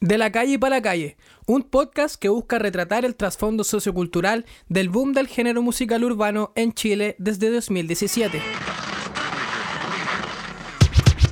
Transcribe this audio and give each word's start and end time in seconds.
De 0.00 0.16
la 0.16 0.30
calle 0.30 0.60
para 0.60 0.76
la 0.76 0.82
calle, 0.82 1.16
un 1.46 1.64
podcast 1.64 2.14
que 2.14 2.28
busca 2.28 2.60
retratar 2.60 3.04
el 3.04 3.16
trasfondo 3.16 3.64
sociocultural 3.64 4.46
del 4.68 4.90
boom 4.90 5.12
del 5.12 5.26
género 5.26 5.60
musical 5.60 6.04
urbano 6.04 6.52
en 6.54 6.72
Chile 6.72 7.16
desde 7.18 7.50
2017. 7.50 8.40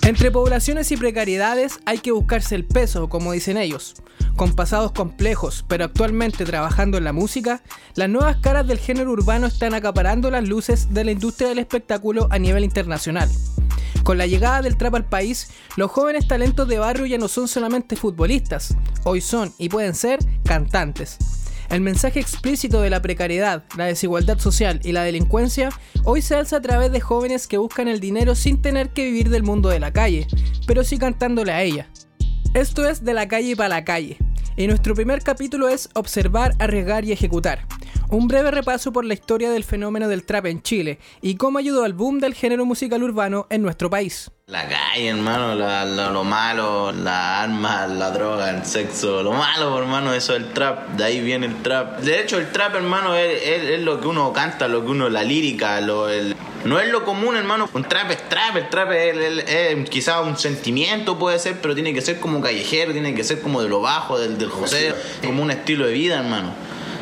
Entre 0.02 0.32
poblaciones 0.32 0.90
y 0.90 0.96
precariedades 0.96 1.78
hay 1.84 1.98
que 1.98 2.10
buscarse 2.10 2.56
el 2.56 2.64
peso, 2.64 3.08
como 3.08 3.30
dicen 3.30 3.56
ellos. 3.56 3.94
Con 4.34 4.56
pasados 4.56 4.90
complejos, 4.90 5.64
pero 5.68 5.84
actualmente 5.84 6.44
trabajando 6.44 6.98
en 6.98 7.04
la 7.04 7.12
música, 7.12 7.62
las 7.94 8.08
nuevas 8.08 8.38
caras 8.38 8.66
del 8.66 8.78
género 8.78 9.12
urbano 9.12 9.46
están 9.46 9.74
acaparando 9.74 10.28
las 10.28 10.46
luces 10.46 10.92
de 10.92 11.04
la 11.04 11.12
industria 11.12 11.48
del 11.48 11.60
espectáculo 11.60 12.26
a 12.30 12.38
nivel 12.40 12.64
internacional. 12.64 13.30
Con 14.06 14.18
la 14.18 14.26
llegada 14.28 14.62
del 14.62 14.76
trap 14.76 14.94
al 14.94 15.04
país, 15.04 15.50
los 15.76 15.90
jóvenes 15.90 16.28
talentos 16.28 16.68
de 16.68 16.78
barrio 16.78 17.06
ya 17.06 17.18
no 17.18 17.26
son 17.26 17.48
solamente 17.48 17.96
futbolistas, 17.96 18.76
hoy 19.02 19.20
son 19.20 19.52
y 19.58 19.68
pueden 19.68 19.96
ser 19.96 20.20
cantantes. 20.44 21.18
El 21.70 21.80
mensaje 21.80 22.20
explícito 22.20 22.80
de 22.80 22.88
la 22.88 23.02
precariedad, 23.02 23.64
la 23.76 23.86
desigualdad 23.86 24.38
social 24.38 24.78
y 24.84 24.92
la 24.92 25.02
delincuencia 25.02 25.70
hoy 26.04 26.22
se 26.22 26.36
alza 26.36 26.58
a 26.58 26.62
través 26.62 26.92
de 26.92 27.00
jóvenes 27.00 27.48
que 27.48 27.58
buscan 27.58 27.88
el 27.88 27.98
dinero 27.98 28.36
sin 28.36 28.62
tener 28.62 28.90
que 28.90 29.06
vivir 29.06 29.28
del 29.28 29.42
mundo 29.42 29.70
de 29.70 29.80
la 29.80 29.92
calle, 29.92 30.28
pero 30.68 30.84
sí 30.84 30.98
cantándole 30.98 31.50
a 31.50 31.64
ella. 31.64 31.88
Esto 32.54 32.88
es 32.88 33.04
de 33.04 33.12
la 33.12 33.26
calle 33.26 33.56
para 33.56 33.70
la 33.70 33.84
calle, 33.84 34.18
y 34.56 34.68
nuestro 34.68 34.94
primer 34.94 35.20
capítulo 35.24 35.68
es 35.68 35.88
Observar, 35.94 36.54
arriesgar 36.60 37.04
y 37.04 37.10
ejecutar. 37.10 37.66
Un 38.08 38.28
breve 38.28 38.52
repaso 38.52 38.92
por 38.92 39.04
la 39.04 39.14
historia 39.14 39.50
del 39.50 39.64
fenómeno 39.64 40.06
del 40.06 40.24
trap 40.24 40.46
en 40.46 40.62
Chile 40.62 41.00
y 41.22 41.34
cómo 41.34 41.58
ayudó 41.58 41.82
al 41.82 41.92
boom 41.92 42.20
del 42.20 42.34
género 42.34 42.64
musical 42.64 43.02
urbano 43.02 43.48
en 43.50 43.62
nuestro 43.62 43.90
país. 43.90 44.30
La 44.46 44.68
calle, 44.68 45.08
hermano, 45.08 45.56
lo 46.12 46.22
malo, 46.22 46.92
las 46.92 47.42
armas, 47.42 47.90
la 47.90 48.12
droga, 48.12 48.50
el 48.50 48.64
sexo, 48.64 49.24
lo 49.24 49.32
malo, 49.32 49.76
hermano, 49.76 50.14
eso 50.14 50.36
es 50.36 50.44
el 50.44 50.52
trap, 50.52 50.90
de 50.90 51.02
ahí 51.02 51.20
viene 51.20 51.46
el 51.46 51.62
trap. 51.62 51.98
De 51.98 52.20
hecho, 52.20 52.38
el 52.38 52.52
trap, 52.52 52.76
hermano, 52.76 53.16
es, 53.16 53.80
lo 53.80 54.00
que 54.00 54.06
uno 54.06 54.32
canta, 54.32 54.68
lo 54.68 54.84
que 54.84 54.92
uno, 54.92 55.08
la 55.08 55.24
lírica, 55.24 55.80
lo, 55.80 56.08
el, 56.08 56.36
no 56.64 56.78
es 56.78 56.88
lo 56.92 57.04
común, 57.04 57.36
hermano. 57.36 57.68
Un 57.74 57.82
trap 57.82 58.12
es 58.12 58.28
trap, 58.28 58.56
el 58.56 58.68
trap 58.68 58.92
es, 58.92 59.90
quizás 59.90 60.24
un 60.24 60.38
sentimiento, 60.38 61.18
puede 61.18 61.40
ser, 61.40 61.60
pero 61.60 61.74
tiene 61.74 61.92
que 61.92 62.00
ser 62.00 62.20
como 62.20 62.40
callejero, 62.40 62.92
tiene 62.92 63.16
que 63.16 63.24
ser 63.24 63.40
como 63.40 63.60
de 63.62 63.68
lo 63.68 63.80
bajo, 63.80 64.16
del, 64.16 64.38
del 64.38 64.50
José, 64.50 64.94
como 65.24 65.42
un 65.42 65.50
estilo 65.50 65.88
de 65.88 65.92
vida, 65.92 66.18
hermano. 66.18 66.54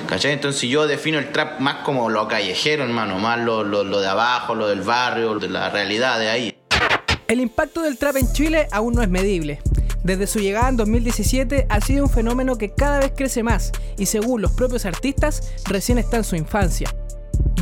¿Cachai? 0.08 0.32
Entonces 0.32 0.68
yo 0.68 0.86
defino 0.86 1.18
el 1.18 1.32
trap 1.32 1.60
más 1.60 1.76
como 1.84 2.10
lo 2.10 2.28
callejero, 2.28 2.84
hermano, 2.84 3.18
más 3.18 3.40
lo, 3.40 3.64
lo, 3.64 4.00
de 4.00 4.06
abajo, 4.06 4.54
lo 4.54 4.68
del 4.68 4.82
barrio, 4.82 5.38
de 5.38 5.48
la 5.48 5.70
realidad 5.70 6.18
de 6.18 6.28
ahí. 6.28 6.54
El 7.26 7.40
impacto 7.40 7.82
del 7.82 7.98
trap 7.98 8.16
en 8.16 8.32
Chile 8.32 8.68
aún 8.70 8.94
no 8.94 9.02
es 9.02 9.08
medible. 9.08 9.60
Desde 10.02 10.26
su 10.26 10.38
llegada 10.38 10.68
en 10.68 10.76
2017 10.76 11.66
ha 11.70 11.80
sido 11.80 12.04
un 12.04 12.10
fenómeno 12.10 12.56
que 12.56 12.74
cada 12.74 12.98
vez 12.98 13.12
crece 13.16 13.42
más 13.42 13.72
y 13.96 14.06
según 14.06 14.42
los 14.42 14.52
propios 14.52 14.84
artistas 14.84 15.54
recién 15.64 15.96
está 15.96 16.18
en 16.18 16.24
su 16.24 16.36
infancia. 16.36 16.94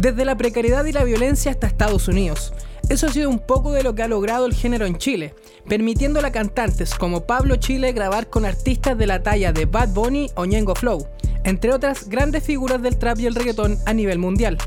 Desde 0.01 0.25
la 0.25 0.37
precariedad 0.37 0.85
y 0.85 0.93
la 0.93 1.05
violencia 1.05 1.53
hasta 1.53 1.69
Estados 1.69 2.09
Unidos. 2.09 2.53
Eso 2.89 3.07
ha 3.07 3.13
sido 3.13 3.31
un 3.31 3.39
poco 3.39 3.73
de 3.73 3.85
lo 3.85 3.95
que 3.95 4.03
ha 4.03 4.09
logrado 4.09 4.47
el 4.47 4.55
género 4.55 4.87
en 4.87 4.99
Chile, 4.99 5.35
permitiendo 5.69 6.19
a 6.19 6.33
cantantes 6.33 6.95
como 6.95 7.25
Pablo 7.25 7.57
Chile 7.57 7.93
grabar 7.93 8.29
con 8.29 8.45
artistas 8.45 8.99
de 8.99 9.07
la 9.07 9.23
talla 9.23 9.53
de 9.53 9.67
Bad 9.67 9.91
Bunny 9.91 10.31
o 10.35 10.45
Ñengo 10.45 10.75
Flow, 10.75 11.07
entre 11.45 11.73
otras 11.73 12.09
grandes 12.09 12.45
figuras 12.45 12.83
del 12.83 12.99
trap 12.99 13.19
y 13.21 13.27
el 13.27 13.35
reggaetón 13.35 13.79
a 13.87 13.93
nivel 13.93 14.19
mundial. 14.19 14.59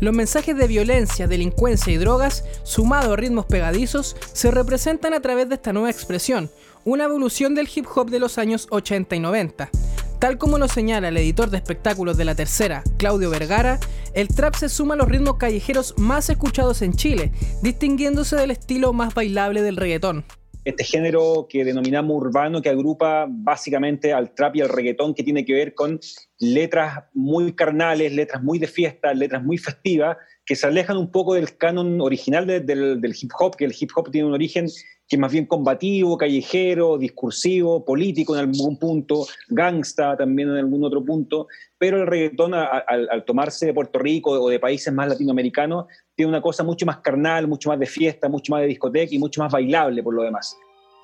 Los 0.00 0.14
mensajes 0.14 0.56
de 0.56 0.66
violencia, 0.66 1.26
delincuencia 1.26 1.92
y 1.92 1.98
drogas, 1.98 2.44
sumados 2.62 3.12
a 3.12 3.16
ritmos 3.16 3.44
pegadizos, 3.44 4.16
se 4.32 4.50
representan 4.50 5.12
a 5.12 5.20
través 5.20 5.48
de 5.48 5.56
esta 5.56 5.74
nueva 5.74 5.90
expresión, 5.90 6.50
una 6.84 7.04
evolución 7.04 7.54
del 7.54 7.68
hip 7.74 7.86
hop 7.94 8.08
de 8.10 8.18
los 8.18 8.38
años 8.38 8.66
80 8.70 9.16
y 9.16 9.20
90. 9.20 9.70
Tal 10.18 10.38
como 10.38 10.58
lo 10.58 10.68
señala 10.68 11.08
el 11.08 11.16
editor 11.18 11.50
de 11.50 11.58
espectáculos 11.58 12.16
de 12.16 12.24
la 12.24 12.34
tercera, 12.34 12.82
Claudio 12.96 13.28
Vergara, 13.28 13.78
el 14.14 14.28
trap 14.28 14.54
se 14.54 14.70
suma 14.70 14.94
a 14.94 14.96
los 14.96 15.08
ritmos 15.08 15.36
callejeros 15.36 15.94
más 15.98 16.30
escuchados 16.30 16.80
en 16.82 16.94
Chile, 16.94 17.32
distinguiéndose 17.62 18.36
del 18.36 18.50
estilo 18.50 18.92
más 18.92 19.14
bailable 19.14 19.62
del 19.62 19.76
reggaetón 19.76 20.24
este 20.64 20.84
género 20.84 21.46
que 21.48 21.64
denominamos 21.64 22.16
urbano, 22.16 22.60
que 22.60 22.68
agrupa 22.68 23.26
básicamente 23.28 24.12
al 24.12 24.34
trap 24.34 24.56
y 24.56 24.60
al 24.60 24.68
reggaetón, 24.68 25.14
que 25.14 25.22
tiene 25.22 25.44
que 25.44 25.54
ver 25.54 25.74
con 25.74 26.00
letras 26.38 27.04
muy 27.14 27.54
carnales, 27.54 28.12
letras 28.12 28.42
muy 28.42 28.58
de 28.58 28.66
fiesta, 28.66 29.14
letras 29.14 29.42
muy 29.42 29.58
festivas, 29.58 30.16
que 30.44 30.56
se 30.56 30.66
alejan 30.66 30.96
un 30.96 31.10
poco 31.10 31.34
del 31.34 31.56
canon 31.56 32.00
original 32.00 32.46
del, 32.46 33.16
hip 33.20 33.30
hop, 33.38 33.56
que 33.56 33.64
el 33.64 33.74
hip 33.78 33.90
hop 33.94 34.10
tiene 34.10 34.28
un 34.28 34.34
origen 34.34 34.66
que 35.10 35.16
es 35.16 35.20
más 35.20 35.32
bien 35.32 35.46
combativo, 35.46 36.16
callejero, 36.16 36.96
discursivo, 36.96 37.84
político 37.84 38.36
en 38.36 38.48
algún 38.48 38.78
punto, 38.78 39.26
gangsta 39.48 40.16
también 40.16 40.50
en 40.50 40.58
algún 40.58 40.84
otro 40.84 41.04
punto, 41.04 41.48
pero 41.76 42.00
el 42.00 42.06
reggaetón 42.06 42.54
al 42.54 43.24
tomarse 43.24 43.66
de 43.66 43.74
Puerto 43.74 43.98
Rico 43.98 44.30
o 44.30 44.48
de 44.48 44.60
países 44.60 44.94
más 44.94 45.08
latinoamericanos 45.08 45.86
tiene 46.14 46.30
una 46.30 46.40
cosa 46.40 46.62
mucho 46.62 46.86
más 46.86 46.98
carnal, 46.98 47.48
mucho 47.48 47.70
más 47.70 47.80
de 47.80 47.86
fiesta, 47.86 48.28
mucho 48.28 48.52
más 48.52 48.60
de 48.60 48.68
discoteca 48.68 49.12
y 49.12 49.18
mucho 49.18 49.42
más 49.42 49.50
bailable 49.50 50.00
por 50.00 50.14
lo 50.14 50.22
demás. 50.22 50.56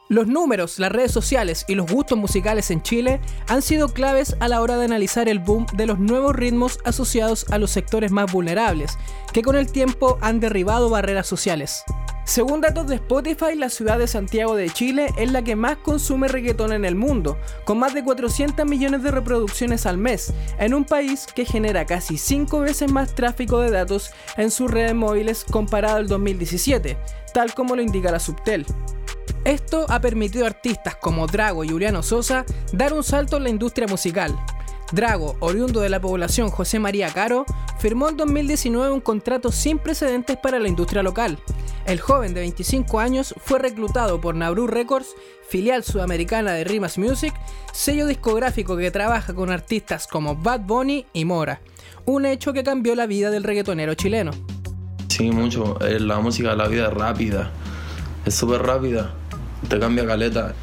Los 0.09 0.29
números, 0.29 0.79
las 0.79 0.93
redes 0.93 1.11
sociales 1.11 1.65
y 1.67 1.75
los 1.75 1.91
gustos 1.91 2.17
musicales 2.17 2.71
en 2.71 2.81
Chile 2.83 3.21
han 3.49 3.61
sido 3.61 3.89
claves 3.89 4.37
a 4.39 4.47
la 4.47 4.63
hora 4.63 4.77
de 4.77 4.85
analizar 4.85 5.29
el 5.29 5.41
boom 5.41 5.67
de 5.75 5.87
los 5.87 5.99
nuevos 5.99 6.37
ritmos 6.37 6.79
asociados 6.85 7.51
a 7.51 7.59
los 7.59 7.73
sectores 7.73 8.13
más 8.13 8.31
vulnerables, 8.33 8.97
que 9.33 9.43
con 9.43 9.57
el 9.57 9.73
tiempo 9.73 10.17
han 10.21 10.39
derribado 10.39 10.91
barreras 10.91 11.27
sociales. 11.27 11.83
Según 12.27 12.61
datos 12.61 12.89
de 12.89 12.97
Spotify, 12.97 13.55
la 13.55 13.71
ciudad 13.71 14.01
de 14.01 14.09
Santiago 14.09 14.57
de 14.57 14.69
Chile 14.69 15.11
es 15.17 15.31
la 15.31 15.43
que 15.43 15.55
más 15.55 15.77
consume 15.77 16.27
reggaetón 16.27 16.73
en 16.73 16.85
el 16.85 16.97
mundo, 16.97 17.39
con 17.65 17.79
más 17.79 17.95
de 17.95 18.03
400 18.03 18.67
millones 18.67 19.05
de 19.05 19.13
reproducciones 19.13 19.87
al 19.87 19.97
mes, 19.97 20.33
en 20.59 20.75
un 20.75 20.85
país 20.85 21.29
que 21.33 21.45
genera 21.45 21.87
casi 21.87 22.19
5 22.19 22.59
veces 22.59 22.91
más 22.91 23.15
tráfico 23.15 23.61
de 23.61 23.71
datos 23.71 24.11
en 24.37 24.51
sus 24.51 24.69
redes 24.69 24.95
móviles 24.97 25.47
comparado 25.49 25.99
al 25.99 26.09
2017, 26.09 26.99
tal 27.33 27.55
como 27.55 27.77
lo 27.77 27.83
indica 27.83 28.11
la 28.11 28.19
Subtel. 28.19 28.67
Esto 29.45 29.87
ha 29.89 30.01
permitido 30.01 30.47
a 30.47 30.49
artistas 30.49 30.97
como 30.97 31.29
Drago 31.29 31.63
y 31.63 31.69
Juliano 31.69 32.03
Sosa 32.03 32.45
dar 32.73 32.93
un 32.93 33.05
salto 33.05 33.37
en 33.37 33.45
la 33.45 33.51
industria 33.51 33.87
musical, 33.87 34.37
Drago, 34.93 35.37
oriundo 35.41 35.81
de 35.81 35.89
la 35.89 36.01
población 36.01 36.51
José 36.51 36.79
María 36.79 37.11
Caro, 37.13 37.45
firmó 37.79 38.09
en 38.09 38.17
2019 38.17 38.93
un 38.93 39.01
contrato 39.01 39.51
sin 39.51 39.79
precedentes 39.79 40.37
para 40.37 40.59
la 40.59 40.69
industria 40.69 41.03
local. 41.03 41.39
El 41.87 42.01
joven 42.01 42.35
de 42.35 42.41
25 42.41 42.99
años 42.99 43.33
fue 43.39 43.61
reclutado 43.61 44.21
por 44.21 44.35
Nauru 44.35 44.67
Records, 44.67 45.15
filial 45.49 45.85
sudamericana 45.85 46.53
de 46.53 46.65
Rimas 46.65 46.99
Music, 46.99 47.33
sello 47.73 48.09
discográfico 48.09 48.77
que 48.77 48.91
trabaja 48.91 49.35
con 49.35 49.53
artistas 49.53 50.09
como 50.09 50.35
Bad 50.35 50.63
Bunny 50.63 51.07
y 51.13 51.25
Mora, 51.25 51.61
un 52.05 52.27
hecho 52.27 52.53
que 52.53 52.65
cambió 52.65 52.97
la 52.97 53.07
vida 53.07 53.31
del 53.31 53.45
reggaetonero 53.45 53.95
chileno. 53.95 54.33
Sí, 55.07 55.31
mucho. 55.31 55.79
La 55.81 56.19
música 56.19 56.57
la 56.57 56.67
vida 56.67 56.89
es 56.89 56.93
rápida, 56.93 57.53
es 58.25 58.35
súper 58.35 58.63
rápida, 58.63 59.15
te 59.69 59.79
cambia 59.79 60.05
caleta 60.05 60.57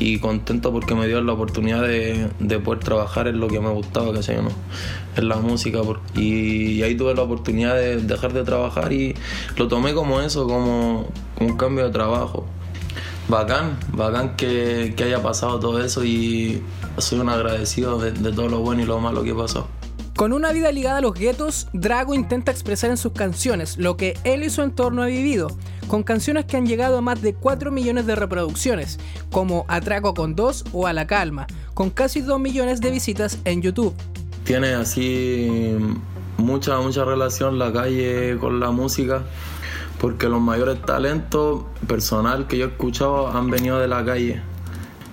y 0.00 0.18
contento 0.18 0.72
porque 0.72 0.94
me 0.94 1.06
dio 1.06 1.20
la 1.20 1.34
oportunidad 1.34 1.82
de, 1.82 2.58
poder 2.64 2.82
trabajar 2.82 3.28
en 3.28 3.38
lo 3.38 3.48
que 3.48 3.60
me 3.60 3.68
gustaba, 3.68 4.12
que 4.12 4.22
sé 4.22 4.34
yo, 4.34 4.42
¿no? 4.42 4.50
En 5.16 5.28
la 5.28 5.36
música. 5.36 5.80
Y, 6.16 6.82
ahí 6.82 6.96
tuve 6.96 7.14
la 7.14 7.22
oportunidad 7.22 7.74
de 7.74 7.98
dejar 7.98 8.32
de 8.32 8.42
trabajar 8.42 8.92
y 8.92 9.14
lo 9.56 9.68
tomé 9.68 9.92
como 9.92 10.20
eso, 10.20 10.46
como, 10.46 11.06
un 11.38 11.56
cambio 11.56 11.84
de 11.84 11.90
trabajo. 11.90 12.46
Bacán, 13.28 13.78
bacán 13.92 14.36
que, 14.36 14.94
haya 15.04 15.22
pasado 15.22 15.60
todo 15.60 15.84
eso 15.84 16.04
y 16.04 16.62
soy 16.96 17.20
un 17.20 17.28
agradecido 17.28 17.98
de, 17.98 18.12
de 18.12 18.32
todo 18.32 18.48
lo 18.48 18.60
bueno 18.60 18.82
y 18.82 18.86
lo 18.86 18.98
malo 19.00 19.22
que 19.22 19.34
pasó. 19.34 19.68
Con 20.20 20.34
una 20.34 20.52
vida 20.52 20.70
ligada 20.70 20.98
a 20.98 21.00
los 21.00 21.14
guetos, 21.14 21.68
Drago 21.72 22.12
intenta 22.12 22.52
expresar 22.52 22.90
en 22.90 22.98
sus 22.98 23.12
canciones 23.12 23.78
lo 23.78 23.96
que 23.96 24.18
él 24.24 24.44
y 24.44 24.50
su 24.50 24.60
entorno 24.60 25.02
ha 25.02 25.06
vivido, 25.06 25.48
con 25.88 26.02
canciones 26.02 26.44
que 26.44 26.58
han 26.58 26.66
llegado 26.66 26.98
a 26.98 27.00
más 27.00 27.22
de 27.22 27.32
4 27.32 27.70
millones 27.70 28.04
de 28.04 28.16
reproducciones, 28.16 28.98
como 29.30 29.64
Atraco 29.66 30.12
con 30.12 30.36
2 30.36 30.66
o 30.74 30.86
A 30.86 30.92
la 30.92 31.06
Calma, 31.06 31.46
con 31.72 31.88
casi 31.88 32.20
2 32.20 32.38
millones 32.38 32.82
de 32.82 32.90
visitas 32.90 33.38
en 33.46 33.62
YouTube. 33.62 33.94
Tiene 34.44 34.74
así 34.74 35.74
mucha, 36.36 36.78
mucha 36.80 37.06
relación 37.06 37.58
la 37.58 37.72
calle 37.72 38.36
con 38.38 38.60
la 38.60 38.70
música, 38.72 39.22
porque 39.98 40.28
los 40.28 40.42
mayores 40.42 40.82
talentos 40.82 41.62
personal 41.88 42.46
que 42.46 42.58
yo 42.58 42.66
he 42.66 42.68
escuchado 42.68 43.28
han 43.28 43.48
venido 43.48 43.78
de 43.78 43.88
la 43.88 44.04
calle 44.04 44.42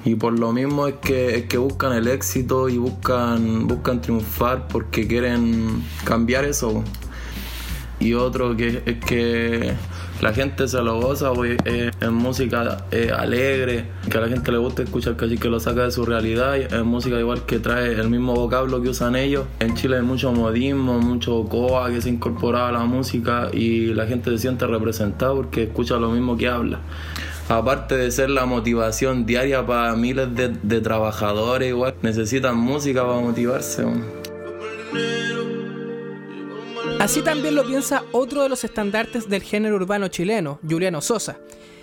y 0.05 0.15
por 0.15 0.38
lo 0.38 0.53
mismo 0.53 0.88
es 0.88 0.95
que, 0.95 1.35
es 1.35 1.45
que 1.45 1.57
buscan 1.57 1.94
el 1.94 2.07
éxito 2.07 2.69
y 2.69 2.77
buscan, 2.77 3.67
buscan 3.67 4.01
triunfar 4.01 4.67
porque 4.67 5.07
quieren 5.07 5.83
cambiar 6.05 6.45
eso. 6.45 6.83
Y 7.99 8.13
otro 8.13 8.55
que 8.55 8.83
es 8.85 9.03
que 9.03 9.73
la 10.21 10.33
gente 10.33 10.67
se 10.67 10.81
lo 10.81 11.01
goza, 11.01 11.33
pues, 11.33 11.57
es, 11.65 11.91
música 12.11 12.85
alegre, 13.17 13.85
que 14.09 14.17
a 14.17 14.21
la 14.21 14.27
gente 14.27 14.51
le 14.51 14.59
gusta 14.59 14.83
escuchar 14.83 15.15
casi 15.15 15.38
que 15.38 15.49
lo 15.49 15.59
saca 15.59 15.83
de 15.83 15.91
su 15.91 16.05
realidad, 16.05 16.57
es 16.57 16.83
música 16.83 17.19
igual 17.19 17.45
que 17.45 17.59
trae 17.59 17.93
el 17.93 18.09
mismo 18.09 18.33
vocablo 18.33 18.81
que 18.81 18.89
usan 18.89 19.15
ellos. 19.15 19.45
En 19.59 19.75
Chile 19.75 19.97
hay 19.97 20.03
mucho 20.03 20.31
modismo, 20.31 21.00
mucho 21.00 21.43
coa 21.50 21.89
que 21.89 22.01
se 22.01 22.09
incorpora 22.09 22.67
a 22.67 22.71
la 22.71 22.85
música 22.85 23.50
y 23.51 23.93
la 23.93 24.05
gente 24.05 24.29
se 24.31 24.38
siente 24.38 24.67
representada 24.67 25.33
porque 25.33 25.63
escucha 25.63 25.97
lo 25.97 26.11
mismo 26.11 26.38
que 26.38 26.47
habla. 26.47 26.79
Aparte 27.49 27.95
de 27.95 28.11
ser 28.11 28.29
la 28.29 28.45
motivación 28.45 29.25
diaria 29.25 29.65
para 29.65 29.95
miles 29.95 30.27
de, 30.35 30.81
trabajadores, 30.81 31.69
igual 31.69 31.95
necesitan 32.01 32.57
música 32.57 33.05
para 33.05 33.19
motivarse. 33.19 33.85
Así 36.99 37.21
también 37.21 37.55
lo 37.55 37.65
piensa 37.65 38.03
otro 38.11 38.44
de 38.44 38.49
los 38.49 38.63
estandartes 38.63 39.29
del 39.29 39.44
género 39.44 39.75
urbano 39.75 40.07
chileno, 40.07 40.59
Juliano 40.67 41.01
Sosa. 41.01 41.38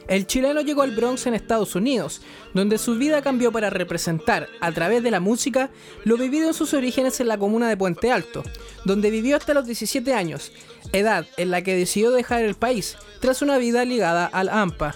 El 0.06 0.26
chileno 0.26 0.60
llegó 0.60 0.82
al 0.82 0.94
Bronx 0.94 1.26
en 1.26 1.32
Estados 1.32 1.74
Unidos, 1.74 2.20
donde 2.52 2.76
su 2.76 2.96
vida 2.96 3.22
cambió 3.22 3.50
para 3.50 3.70
representar, 3.70 4.48
a 4.60 4.70
través 4.72 5.02
de 5.02 5.10
la 5.10 5.20
música, 5.20 5.70
lo 6.04 6.18
vivido 6.18 6.48
en 6.48 6.52
sus 6.52 6.74
orígenes 6.74 7.20
en 7.20 7.28
la 7.28 7.38
comuna 7.38 7.70
de 7.70 7.76
Puente 7.76 8.12
Alto, 8.12 8.42
donde 8.84 9.10
vivió 9.10 9.36
hasta 9.36 9.54
los 9.54 9.64
17 9.64 10.12
años, 10.12 10.52
edad 10.92 11.26
en 11.38 11.50
la 11.50 11.62
que 11.62 11.74
decidió 11.74 12.10
dejar 12.10 12.44
el 12.44 12.54
país, 12.54 12.98
tras 13.20 13.40
una 13.40 13.56
vida 13.56 13.86
ligada 13.86 14.26
al 14.26 14.50
AMPA. 14.50 14.94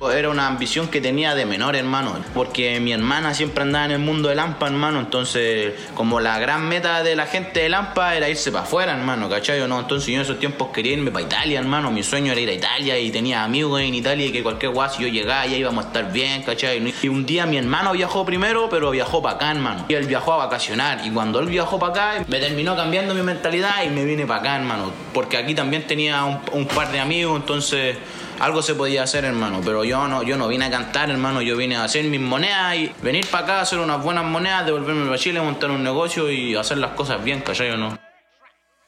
Era 0.00 0.30
una 0.30 0.46
ambición 0.46 0.86
que 0.86 1.00
tenía 1.00 1.34
de 1.34 1.44
menor, 1.44 1.74
hermano, 1.74 2.16
porque 2.32 2.78
mi 2.78 2.92
hermana 2.92 3.34
siempre 3.34 3.64
andaba 3.64 3.84
en 3.86 3.90
el 3.90 3.98
mundo 3.98 4.28
del 4.28 4.38
AMPA, 4.38 4.68
hermano, 4.68 5.00
entonces 5.00 5.74
como 5.94 6.20
la 6.20 6.38
gran 6.38 6.68
meta 6.68 7.02
de 7.02 7.16
la 7.16 7.26
gente 7.26 7.60
del 7.60 7.74
AMPA 7.74 8.14
era 8.14 8.28
irse 8.28 8.52
para 8.52 8.62
afuera, 8.62 8.92
hermano, 8.92 9.28
¿cachai? 9.28 9.66
no? 9.66 9.80
Entonces 9.80 10.08
yo 10.08 10.14
en 10.14 10.20
esos 10.20 10.38
tiempos 10.38 10.68
quería 10.72 10.92
irme 10.92 11.10
para 11.10 11.24
Italia, 11.24 11.58
hermano, 11.58 11.90
mi 11.90 12.04
sueño 12.04 12.30
era 12.30 12.40
ir 12.40 12.48
a 12.48 12.52
Italia 12.52 12.96
y 12.96 13.10
tenía 13.10 13.42
amigos 13.42 13.80
en 13.80 13.92
Italia 13.92 14.26
y 14.26 14.30
que 14.30 14.40
cualquier 14.40 14.70
guay 14.70 14.88
si 14.96 15.02
yo 15.02 15.08
llegaba 15.08 15.46
ya 15.46 15.56
íbamos 15.56 15.84
a 15.84 15.88
estar 15.88 16.12
bien, 16.12 16.44
¿cachai? 16.44 16.94
Y 17.02 17.08
un 17.08 17.26
día 17.26 17.46
mi 17.46 17.56
hermano 17.56 17.90
viajó 17.90 18.24
primero, 18.24 18.68
pero 18.70 18.92
viajó 18.92 19.20
para 19.20 19.34
acá, 19.34 19.50
hermano, 19.50 19.84
y 19.88 19.94
él 19.94 20.06
viajó 20.06 20.32
a 20.34 20.36
vacacionar, 20.36 21.04
y 21.04 21.10
cuando 21.10 21.40
él 21.40 21.48
viajó 21.48 21.80
para 21.80 22.12
acá 22.14 22.24
me 22.28 22.38
terminó 22.38 22.76
cambiando 22.76 23.14
mi 23.14 23.22
mentalidad 23.22 23.82
y 23.84 23.88
me 23.88 24.04
vine 24.04 24.26
para 24.26 24.40
acá, 24.40 24.56
hermano, 24.56 24.92
porque 25.12 25.36
aquí 25.36 25.56
también 25.56 25.88
tenía 25.88 26.24
un, 26.24 26.38
un 26.52 26.66
par 26.68 26.92
de 26.92 27.00
amigos, 27.00 27.40
entonces 27.40 27.96
algo 28.40 28.62
se 28.62 28.74
podía 28.74 29.02
hacer, 29.02 29.24
hermano. 29.24 29.60
Pero 29.64 29.84
yo 29.84 30.06
no, 30.08 30.22
yo 30.22 30.36
no 30.36 30.48
vine 30.48 30.66
a 30.66 30.70
cantar, 30.70 31.10
hermano. 31.10 31.42
Yo 31.42 31.56
vine 31.56 31.76
a 31.76 31.84
hacer 31.84 32.04
mis 32.04 32.20
monedas 32.20 32.76
y 32.76 32.92
venir 33.02 33.26
para 33.26 33.44
acá, 33.44 33.60
hacer 33.60 33.78
unas 33.78 34.02
buenas 34.02 34.24
monedas, 34.24 34.66
devolverme 34.66 35.06
para 35.06 35.18
Chile, 35.18 35.40
montar 35.40 35.70
un 35.70 35.82
negocio 35.82 36.30
y 36.30 36.54
hacer 36.54 36.78
las 36.78 36.92
cosas 36.92 37.22
bien, 37.22 37.40
¿cachai 37.40 37.70
o 37.70 37.76
no? 37.76 37.98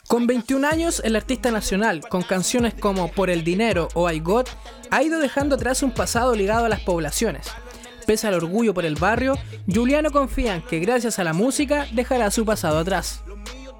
Con 0.06 0.26
21 0.26 0.66
años, 0.66 1.00
el 1.04 1.14
artista 1.14 1.52
nacional, 1.52 2.00
con 2.00 2.22
canciones 2.22 2.74
como 2.74 3.12
Por 3.12 3.30
el 3.30 3.44
Dinero 3.44 3.88
o 3.94 4.10
I 4.10 4.18
Got, 4.18 4.48
ha 4.90 5.02
ido 5.04 5.20
dejando 5.20 5.54
atrás 5.54 5.84
un 5.84 5.92
pasado 5.92 6.34
ligado 6.34 6.64
a 6.64 6.68
las 6.68 6.80
poblaciones. 6.80 7.46
Pese 8.06 8.26
al 8.26 8.34
orgullo 8.34 8.74
por 8.74 8.84
el 8.84 8.96
barrio, 8.96 9.38
Juliano 9.72 10.10
confía 10.10 10.56
en 10.56 10.62
que 10.62 10.80
gracias 10.80 11.20
a 11.20 11.24
la 11.24 11.32
música 11.32 11.86
dejará 11.92 12.32
su 12.32 12.44
pasado 12.44 12.80
atrás. 12.80 13.22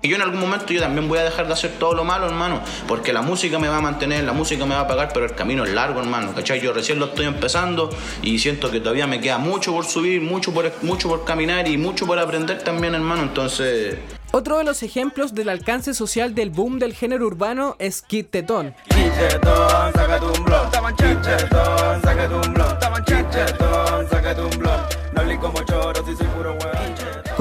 Y 0.02 0.08
yo 0.08 0.17
en 0.17 0.23
algún 0.23 0.41
momento 0.41 0.73
yo 0.73 0.81
también 0.81 1.08
voy 1.08 1.19
a 1.19 1.25
dejar 1.25 1.47
de 1.47 1.52
hacer 1.52 1.73
todo 1.79 1.94
lo 1.94 2.05
malo, 2.05 2.26
hermano, 2.26 2.62
porque 2.88 3.12
la 3.12 3.20
música 3.20 3.58
me 3.58 3.69
va 3.69 3.76
a 3.76 3.81
mantener, 3.82 4.25
la 4.25 4.32
música 4.32 4.64
me 4.64 4.75
va 4.75 4.82
a 4.82 4.88
pagar, 4.88 5.11
pero 5.12 5.26
el 5.26 5.35
camino 5.35 5.64
es 5.64 5.75
largo, 5.75 6.00
hermano, 6.00 6.35
¿cachai? 6.35 6.58
Yo 6.61 6.73
recién 6.73 6.99
lo 6.99 7.06
estoy 7.06 7.26
empezando 7.26 7.91
y 8.23 8.38
siento 8.38 8.70
que 8.70 8.81
todavía 8.81 9.06
me 9.06 9.20
queda 9.20 9.37
mucho 9.37 9.73
por 9.73 9.85
subir, 9.85 10.23
mucho 10.23 10.55
por, 10.55 10.73
mucho 10.82 11.08
por 11.08 11.25
caminar 11.25 11.69
y 11.69 11.76
mucho 11.76 12.06
por 12.06 12.19
aprender 12.19 12.62
también, 12.62 12.94
hermano, 12.94 13.23
entonces... 13.23 13.99
Otro 14.32 14.58
de 14.58 14.64
los 14.64 14.82
ejemplos 14.85 15.35
del 15.35 15.49
alcance 15.49 15.93
social 15.93 16.35
del 16.37 16.50
boom 16.50 16.79
del 16.79 16.94
género 16.94 17.26
urbano 17.26 17.75
es 17.81 18.00
Kid 18.00 18.26
Tetón. 18.26 18.76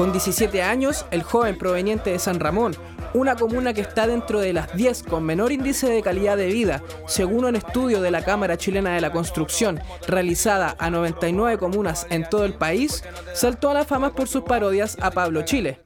Con 0.00 0.12
17 0.12 0.62
años, 0.62 1.04
el 1.10 1.22
joven 1.22 1.58
proveniente 1.58 2.08
de 2.08 2.18
San 2.18 2.40
Ramón, 2.40 2.74
una 3.12 3.36
comuna 3.36 3.74
que 3.74 3.82
está 3.82 4.06
dentro 4.06 4.40
de 4.40 4.54
las 4.54 4.74
10 4.74 5.02
con 5.02 5.22
menor 5.24 5.52
índice 5.52 5.90
de 5.90 6.00
calidad 6.00 6.38
de 6.38 6.46
vida, 6.46 6.82
según 7.06 7.44
un 7.44 7.54
estudio 7.54 8.00
de 8.00 8.10
la 8.10 8.24
Cámara 8.24 8.56
Chilena 8.56 8.94
de 8.94 9.02
la 9.02 9.12
Construcción 9.12 9.78
realizada 10.08 10.74
a 10.78 10.88
99 10.88 11.58
comunas 11.58 12.06
en 12.08 12.26
todo 12.26 12.46
el 12.46 12.54
país, 12.54 13.04
saltó 13.34 13.68
a 13.68 13.74
la 13.74 13.84
fama 13.84 14.14
por 14.14 14.26
sus 14.26 14.42
parodias 14.44 14.96
a 15.02 15.10
Pablo 15.10 15.42
Chile. 15.42 15.80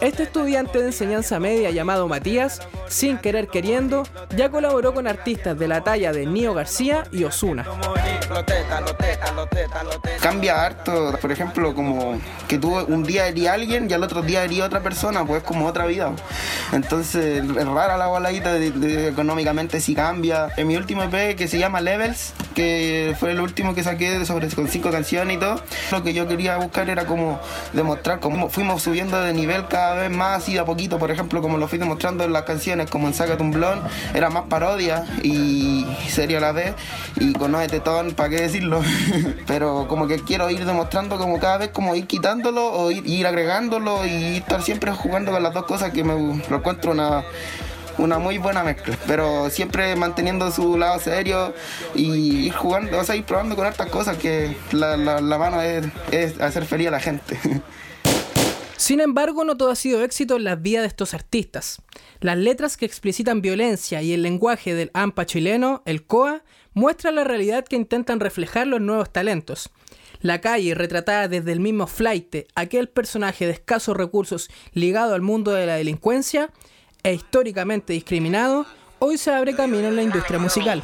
Este 0.00 0.22
estudiante 0.22 0.78
de 0.78 0.86
enseñanza 0.86 1.40
media 1.40 1.72
llamado 1.72 2.06
Matías, 2.06 2.60
sin 2.86 3.18
querer 3.18 3.48
queriendo, 3.48 4.04
ya 4.36 4.52
colaboró 4.52 4.94
con 4.94 5.08
artistas 5.08 5.58
de 5.58 5.66
la 5.66 5.82
talla 5.82 6.12
de 6.12 6.26
Nio 6.26 6.54
García 6.54 7.08
y 7.10 7.24
Osuna. 7.24 7.66
Cambia 10.20 10.64
harto, 10.64 11.16
por 11.20 11.32
ejemplo, 11.32 11.74
como 11.74 12.20
que 12.46 12.58
tú 12.58 12.76
un 12.76 13.02
día 13.02 13.26
herí 13.26 13.46
a 13.46 13.54
alguien 13.54 13.88
y 13.90 13.94
al 13.94 14.02
otro 14.02 14.22
día 14.22 14.44
herí 14.44 14.60
a 14.60 14.66
otra 14.66 14.80
persona, 14.80 15.24
pues 15.24 15.42
como 15.42 15.66
otra 15.66 15.86
vida. 15.86 16.12
Entonces 16.72 17.42
es 17.44 17.66
rara 17.66 17.96
la 17.96 18.06
baladita, 18.06 18.56
económicamente 18.58 19.80
si 19.80 19.94
cambia. 19.94 20.48
En 20.56 20.66
mi 20.66 20.76
último 20.76 21.02
EP 21.02 21.36
que 21.36 21.48
se 21.48 21.58
llama 21.58 21.80
Levels, 21.80 22.34
que 22.54 23.16
fue 23.18 23.30
el 23.30 23.40
último 23.40 23.74
que 23.74 23.82
saqué 23.82 24.24
sobre, 24.26 24.48
con 24.48 24.68
cinco 24.68 24.90
canciones 24.90 25.36
y 25.36 25.40
todo, 25.40 25.62
lo 25.90 26.02
que 26.02 26.12
yo 26.12 26.26
quería 26.26 26.56
buscar 26.56 26.90
era 26.90 27.06
como 27.06 27.40
demostrar 27.72 28.20
cómo 28.20 28.50
fuimos 28.50 28.82
subiendo 28.82 29.20
de 29.20 29.32
nivel 29.32 29.66
cada 29.68 29.94
vez 29.94 30.10
más 30.10 30.48
y 30.48 30.54
de 30.54 30.60
a 30.60 30.64
poquito, 30.64 30.98
por 30.98 31.10
ejemplo, 31.10 31.40
como 31.40 31.58
lo 31.58 31.68
fui 31.68 31.78
demostrando 31.78 32.24
en 32.24 32.32
las 32.32 32.42
canciones, 32.42 32.90
como 32.90 33.06
en 33.06 33.14
Sácate 33.14 33.42
un 33.42 33.52
Blon, 33.52 33.80
era 34.14 34.28
más 34.30 34.44
parodia 34.44 35.04
y 35.22 35.86
seria 36.08 36.38
a 36.38 36.40
la 36.40 36.52
vez, 36.52 36.74
y 37.16 37.32
con 37.32 37.52
Noé 37.52 37.68
Tetón, 37.68 38.12
¿para 38.18 38.30
qué 38.30 38.42
decirlo? 38.42 38.82
Pero 39.46 39.86
como 39.88 40.08
que 40.08 40.16
quiero 40.16 40.50
ir 40.50 40.66
demostrando 40.66 41.16
como 41.18 41.38
cada 41.38 41.58
vez 41.58 41.68
como 41.68 41.94
ir 41.94 42.08
quitándolo 42.08 42.66
o 42.66 42.90
ir, 42.90 43.26
agregándolo 43.26 44.04
y 44.04 44.38
estar 44.38 44.60
siempre 44.62 44.90
jugando 44.90 45.30
con 45.30 45.42
las 45.42 45.54
dos 45.54 45.64
cosas 45.64 45.92
que 45.92 46.02
me 46.02 46.14
lo 46.50 46.56
encuentro 46.56 46.90
una 46.90 47.24
una 47.96 48.18
muy 48.20 48.38
buena 48.38 48.62
mezcla, 48.62 48.96
pero 49.08 49.50
siempre 49.50 49.96
manteniendo 49.96 50.52
su 50.52 50.78
lado 50.78 51.00
serio 51.00 51.52
y 51.96 52.46
ir 52.46 52.52
jugando, 52.52 52.96
o 52.96 53.02
sea, 53.02 53.16
ir 53.16 53.24
probando 53.24 53.56
con 53.56 53.66
estas 53.66 53.90
cosas 53.90 54.16
que 54.16 54.56
la, 54.70 54.96
mano 55.20 55.60
es, 55.60 55.84
es 56.12 56.40
hacer 56.40 56.64
feliz 56.64 56.88
a 56.88 56.90
la 56.92 57.00
gente. 57.00 57.36
Sin 58.76 59.00
embargo, 59.00 59.42
no 59.44 59.56
todo 59.56 59.72
ha 59.72 59.74
sido 59.74 60.04
éxito 60.04 60.36
en 60.36 60.44
la 60.44 60.54
vida 60.54 60.80
de 60.80 60.86
estos 60.86 61.12
artistas. 61.12 61.82
Las 62.20 62.38
letras 62.38 62.76
que 62.76 62.86
explicitan 62.86 63.42
violencia 63.42 64.00
y 64.00 64.12
el 64.12 64.22
lenguaje 64.22 64.74
del 64.74 64.92
AMPA 64.94 65.26
chileno, 65.26 65.82
el 65.84 66.04
COA, 66.04 66.44
muestran 66.78 67.16
la 67.16 67.24
realidad 67.24 67.64
que 67.64 67.74
intentan 67.74 68.20
reflejar 68.20 68.68
los 68.68 68.80
nuevos 68.80 69.12
talentos. 69.12 69.70
La 70.20 70.40
calle, 70.40 70.76
retratada 70.76 71.26
desde 71.26 71.50
el 71.50 71.58
mismo 71.58 71.88
flight, 71.88 72.46
aquel 72.54 72.88
personaje 72.88 73.46
de 73.46 73.52
escasos 73.52 73.96
recursos 73.96 74.48
ligado 74.74 75.14
al 75.14 75.22
mundo 75.22 75.50
de 75.50 75.66
la 75.66 75.74
delincuencia, 75.74 76.50
e 77.02 77.14
históricamente 77.14 77.92
discriminado, 77.92 78.64
hoy 79.00 79.16
se 79.16 79.32
abre 79.32 79.54
camino 79.54 79.88
en 79.88 79.96
la 79.96 80.02
industria 80.02 80.38
musical. 80.38 80.82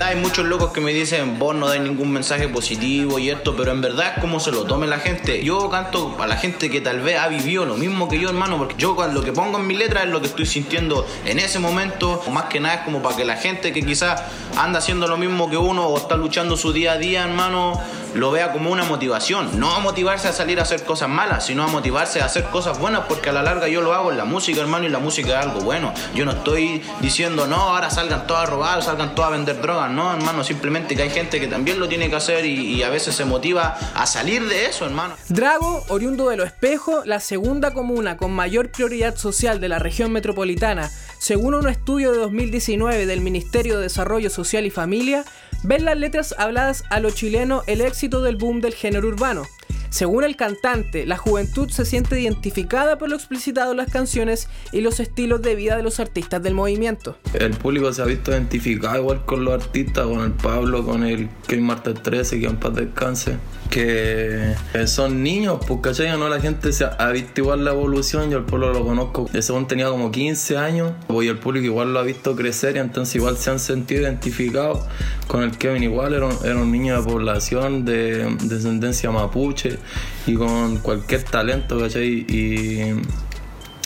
Hay 0.00 0.16
muchos 0.16 0.44
locos 0.46 0.72
que 0.72 0.80
me 0.80 0.92
dicen, 0.92 1.38
vos 1.38 1.54
no 1.54 1.68
dais 1.68 1.80
ningún 1.80 2.12
mensaje 2.12 2.48
positivo 2.48 3.18
y 3.18 3.30
esto, 3.30 3.54
pero 3.56 3.70
en 3.70 3.80
verdad 3.80 4.14
es 4.14 4.20
como 4.20 4.40
se 4.40 4.50
lo 4.50 4.64
tome 4.64 4.86
la 4.86 4.98
gente. 4.98 5.44
Yo 5.44 5.68
canto 5.70 6.16
a 6.20 6.26
la 6.26 6.36
gente 6.36 6.70
que 6.70 6.80
tal 6.80 7.00
vez 7.00 7.18
ha 7.18 7.28
vivido 7.28 7.64
lo 7.64 7.76
mismo 7.76 8.08
que 8.08 8.18
yo, 8.18 8.28
hermano, 8.28 8.58
porque 8.58 8.74
yo 8.76 8.96
lo 9.12 9.22
que 9.22 9.32
pongo 9.32 9.58
en 9.58 9.66
mi 9.66 9.74
letra 9.74 10.02
es 10.02 10.08
lo 10.08 10.20
que 10.20 10.26
estoy 10.26 10.46
sintiendo 10.46 11.06
en 11.24 11.38
ese 11.38 11.58
momento, 11.58 12.22
más 12.30 12.44
que 12.44 12.60
nada 12.60 12.76
es 12.76 12.80
como 12.82 13.02
para 13.02 13.16
que 13.16 13.24
la 13.24 13.36
gente 13.36 13.72
que 13.72 13.84
quizás 13.84 14.22
anda 14.56 14.78
haciendo 14.78 15.06
lo 15.06 15.16
mismo 15.16 15.48
que 15.48 15.56
uno 15.56 15.86
o 15.86 15.96
está 15.96 16.16
luchando 16.16 16.56
su 16.56 16.72
día 16.72 16.92
a 16.92 16.98
día, 16.98 17.24
hermano, 17.24 17.80
lo 18.14 18.30
vea 18.30 18.52
como 18.52 18.70
una 18.70 18.84
motivación. 18.84 19.58
No 19.58 19.74
a 19.74 19.80
motivarse 19.80 20.28
a 20.28 20.32
salir 20.32 20.58
a 20.58 20.62
hacer 20.62 20.82
cosas 20.84 21.08
malas, 21.08 21.46
sino 21.46 21.64
a 21.64 21.66
motivarse 21.66 22.20
a 22.20 22.26
hacer 22.26 22.44
cosas 22.44 22.78
buenas, 22.78 23.04
porque 23.08 23.30
a 23.30 23.32
la 23.32 23.42
larga 23.42 23.68
yo 23.68 23.80
lo 23.80 23.92
hago 23.94 24.10
en 24.10 24.18
la 24.18 24.24
música, 24.24 24.60
hermano, 24.60 24.86
y 24.86 24.88
la 24.88 24.98
música 24.98 25.40
es 25.40 25.46
algo 25.46 25.60
bueno. 25.60 25.92
Yo 26.14 26.24
no 26.24 26.32
estoy 26.32 26.82
diciendo, 27.00 27.46
no, 27.46 27.56
ahora 27.56 27.90
salgan 27.90 28.26
todos 28.26 28.40
a 28.40 28.46
robar, 28.46 28.82
salgan 28.82 29.14
todos 29.14 29.28
a 29.28 29.32
vender 29.32 29.60
drogas, 29.60 29.90
no, 29.90 30.12
hermano, 30.12 30.44
simplemente 30.44 30.96
que 30.96 31.02
hay 31.02 31.10
gente 31.10 31.40
que 31.40 31.46
también 31.46 31.78
lo 31.78 31.88
tiene 31.88 32.08
que 32.08 32.16
hacer 32.16 32.44
y, 32.44 32.82
a 32.84 32.90
veces 32.90 33.14
se 33.14 33.24
motiva 33.24 33.78
a 33.94 34.06
salir 34.06 34.46
de 34.46 34.66
eso, 34.66 34.84
hermano. 34.84 35.16
Drago, 35.28 35.84
oriundo 35.88 36.28
de 36.28 36.36
Lo 36.36 36.44
Espejo, 36.44 37.02
la 37.06 37.18
segunda 37.18 37.72
comuna 37.72 38.18
con 38.18 38.32
mayor 38.32 38.70
prioridad 38.70 39.16
social 39.16 39.58
de 39.58 39.68
la 39.68 39.78
región 39.78 40.12
metropolitana, 40.12 40.90
según 41.24 41.54
un 41.54 41.66
estudio 41.66 42.12
de 42.12 42.18
2019 42.18 43.06
del 43.06 43.22
Ministerio 43.22 43.76
de 43.78 43.84
Desarrollo 43.84 44.28
Social 44.28 44.66
y 44.66 44.70
Familia, 44.70 45.24
ven 45.62 45.86
las 45.86 45.96
letras 45.96 46.34
habladas 46.36 46.84
a 46.90 47.00
lo 47.00 47.10
chileno 47.12 47.62
el 47.66 47.80
éxito 47.80 48.20
del 48.20 48.36
boom 48.36 48.60
del 48.60 48.74
género 48.74 49.08
urbano. 49.08 49.44
Según 49.88 50.24
el 50.24 50.36
cantante, 50.36 51.06
la 51.06 51.16
juventud 51.16 51.70
se 51.70 51.86
siente 51.86 52.20
identificada 52.20 52.98
por 52.98 53.08
lo 53.08 53.16
explicitado 53.16 53.70
en 53.70 53.78
las 53.78 53.90
canciones 53.90 54.50
y 54.70 54.82
los 54.82 55.00
estilos 55.00 55.40
de 55.40 55.54
vida 55.54 55.78
de 55.78 55.82
los 55.82 55.98
artistas 55.98 56.42
del 56.42 56.52
movimiento. 56.52 57.16
El 57.32 57.52
público 57.52 57.90
se 57.94 58.02
ha 58.02 58.04
visto 58.04 58.30
identificado 58.30 58.98
igual 58.98 59.24
con 59.24 59.46
los 59.46 59.54
artistas, 59.54 60.06
con 60.06 60.20
el 60.20 60.32
Pablo, 60.32 60.84
con 60.84 61.04
el 61.04 61.30
Kevin 61.46 61.64
Martes 61.64 62.02
13, 62.02 62.38
que 62.38 62.46
en 62.46 62.56
paz 62.58 62.74
descanse 62.74 63.38
que 63.70 64.54
son 64.86 65.22
niños, 65.22 65.58
pues 65.66 65.80
cachai, 65.80 66.16
no 66.18 66.28
la 66.28 66.40
gente 66.40 66.72
se 66.72 66.84
ha 66.84 67.08
visto 67.10 67.40
igual 67.40 67.64
la 67.64 67.72
evolución, 67.72 68.30
yo 68.30 68.38
el 68.38 68.44
pueblo 68.44 68.72
lo 68.72 68.84
conozco, 68.84 69.28
ese 69.32 69.52
hombre 69.52 69.68
tenía 69.68 69.88
como 69.88 70.10
15 70.10 70.56
años, 70.56 70.92
y 71.08 71.28
el 71.28 71.38
público 71.38 71.66
igual 71.66 71.92
lo 71.92 72.00
ha 72.00 72.02
visto 72.02 72.36
crecer 72.36 72.76
y 72.76 72.78
entonces 72.78 73.16
igual 73.16 73.36
se 73.36 73.50
han 73.50 73.58
sentido 73.58 74.02
identificados 74.02 74.80
con 75.26 75.42
el 75.42 75.56
Kevin. 75.56 75.82
Igual, 75.82 76.14
era 76.14 76.56
un, 76.56 76.72
niño 76.72 76.96
de 77.00 77.02
población 77.02 77.84
de 77.84 78.36
descendencia 78.42 79.10
mapuche 79.10 79.78
y 80.26 80.34
con 80.34 80.78
cualquier 80.78 81.22
talento, 81.22 81.78
¿cachai? 81.78 82.26
Y 82.28 82.94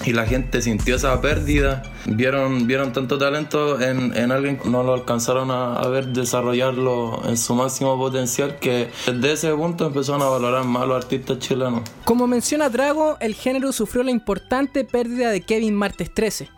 y 0.05 0.13
la 0.13 0.27
gente 0.27 0.63
sintió 0.63 0.97
esa 0.97 1.21
pérdida, 1.21 1.83
vieron, 2.07 2.67
vieron 2.67 2.93
tanto 2.93 3.19
talento 3.19 3.81
en, 3.81 4.17
en 4.17 4.33
alguien 4.33 4.59
que 4.59 4.69
no 4.69 4.83
lo 4.83 4.95
alcanzaron 4.95 5.51
a, 5.51 5.75
a, 5.75 5.89
ver 5.89 6.09
desarrollarlo 6.09 7.23
en 7.27 7.37
su 7.37 7.55
máximo 7.55 7.97
potencial 7.99 8.59
que 8.59 8.91
desde 9.07 9.33
ese 9.33 9.55
punto 9.55 9.87
empezaron 9.87 10.23
a 10.23 10.27
valorar 10.27 10.65
más 10.65 10.83
a 10.83 10.87
los 10.87 11.05
artistas 11.05 11.39
chilenos. 11.39 11.83
Como 12.05 12.27
menciona 12.27 12.69
Drago, 12.69 13.17
el 13.21 13.35
género 13.35 13.73
sufrió 13.73 14.03
la 14.03 14.11
importante 14.11 14.85
pérdida 14.85 15.31
de 15.31 15.41
Kevin 15.41 15.75
Martes 15.75 16.13
13. 16.13 16.49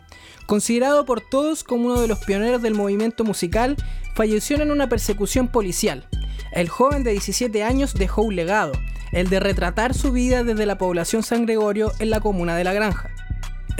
Considerado 0.46 1.04
por 1.04 1.20
todos 1.20 1.62
como 1.62 1.86
uno 1.86 2.00
de 2.00 2.08
los 2.08 2.18
pioneros 2.18 2.60
del 2.60 2.74
movimiento 2.74 3.22
musical, 3.24 3.76
falleció 4.14 4.60
en 4.60 4.70
una 4.70 4.88
persecución 4.88 5.48
policial. 5.48 6.08
El 6.52 6.68
joven 6.68 7.04
de 7.04 7.12
17 7.12 7.62
años 7.62 7.94
dejó 7.94 8.22
un 8.22 8.34
legado, 8.34 8.72
el 9.12 9.30
de 9.30 9.38
retratar 9.38 9.94
su 9.94 10.10
vida 10.10 10.42
desde 10.42 10.66
la 10.66 10.76
población 10.76 11.22
San 11.22 11.46
Gregorio 11.46 11.92
en 12.00 12.10
la 12.10 12.20
comuna 12.20 12.56
de 12.56 12.64
La 12.64 12.72
Granja. 12.72 13.10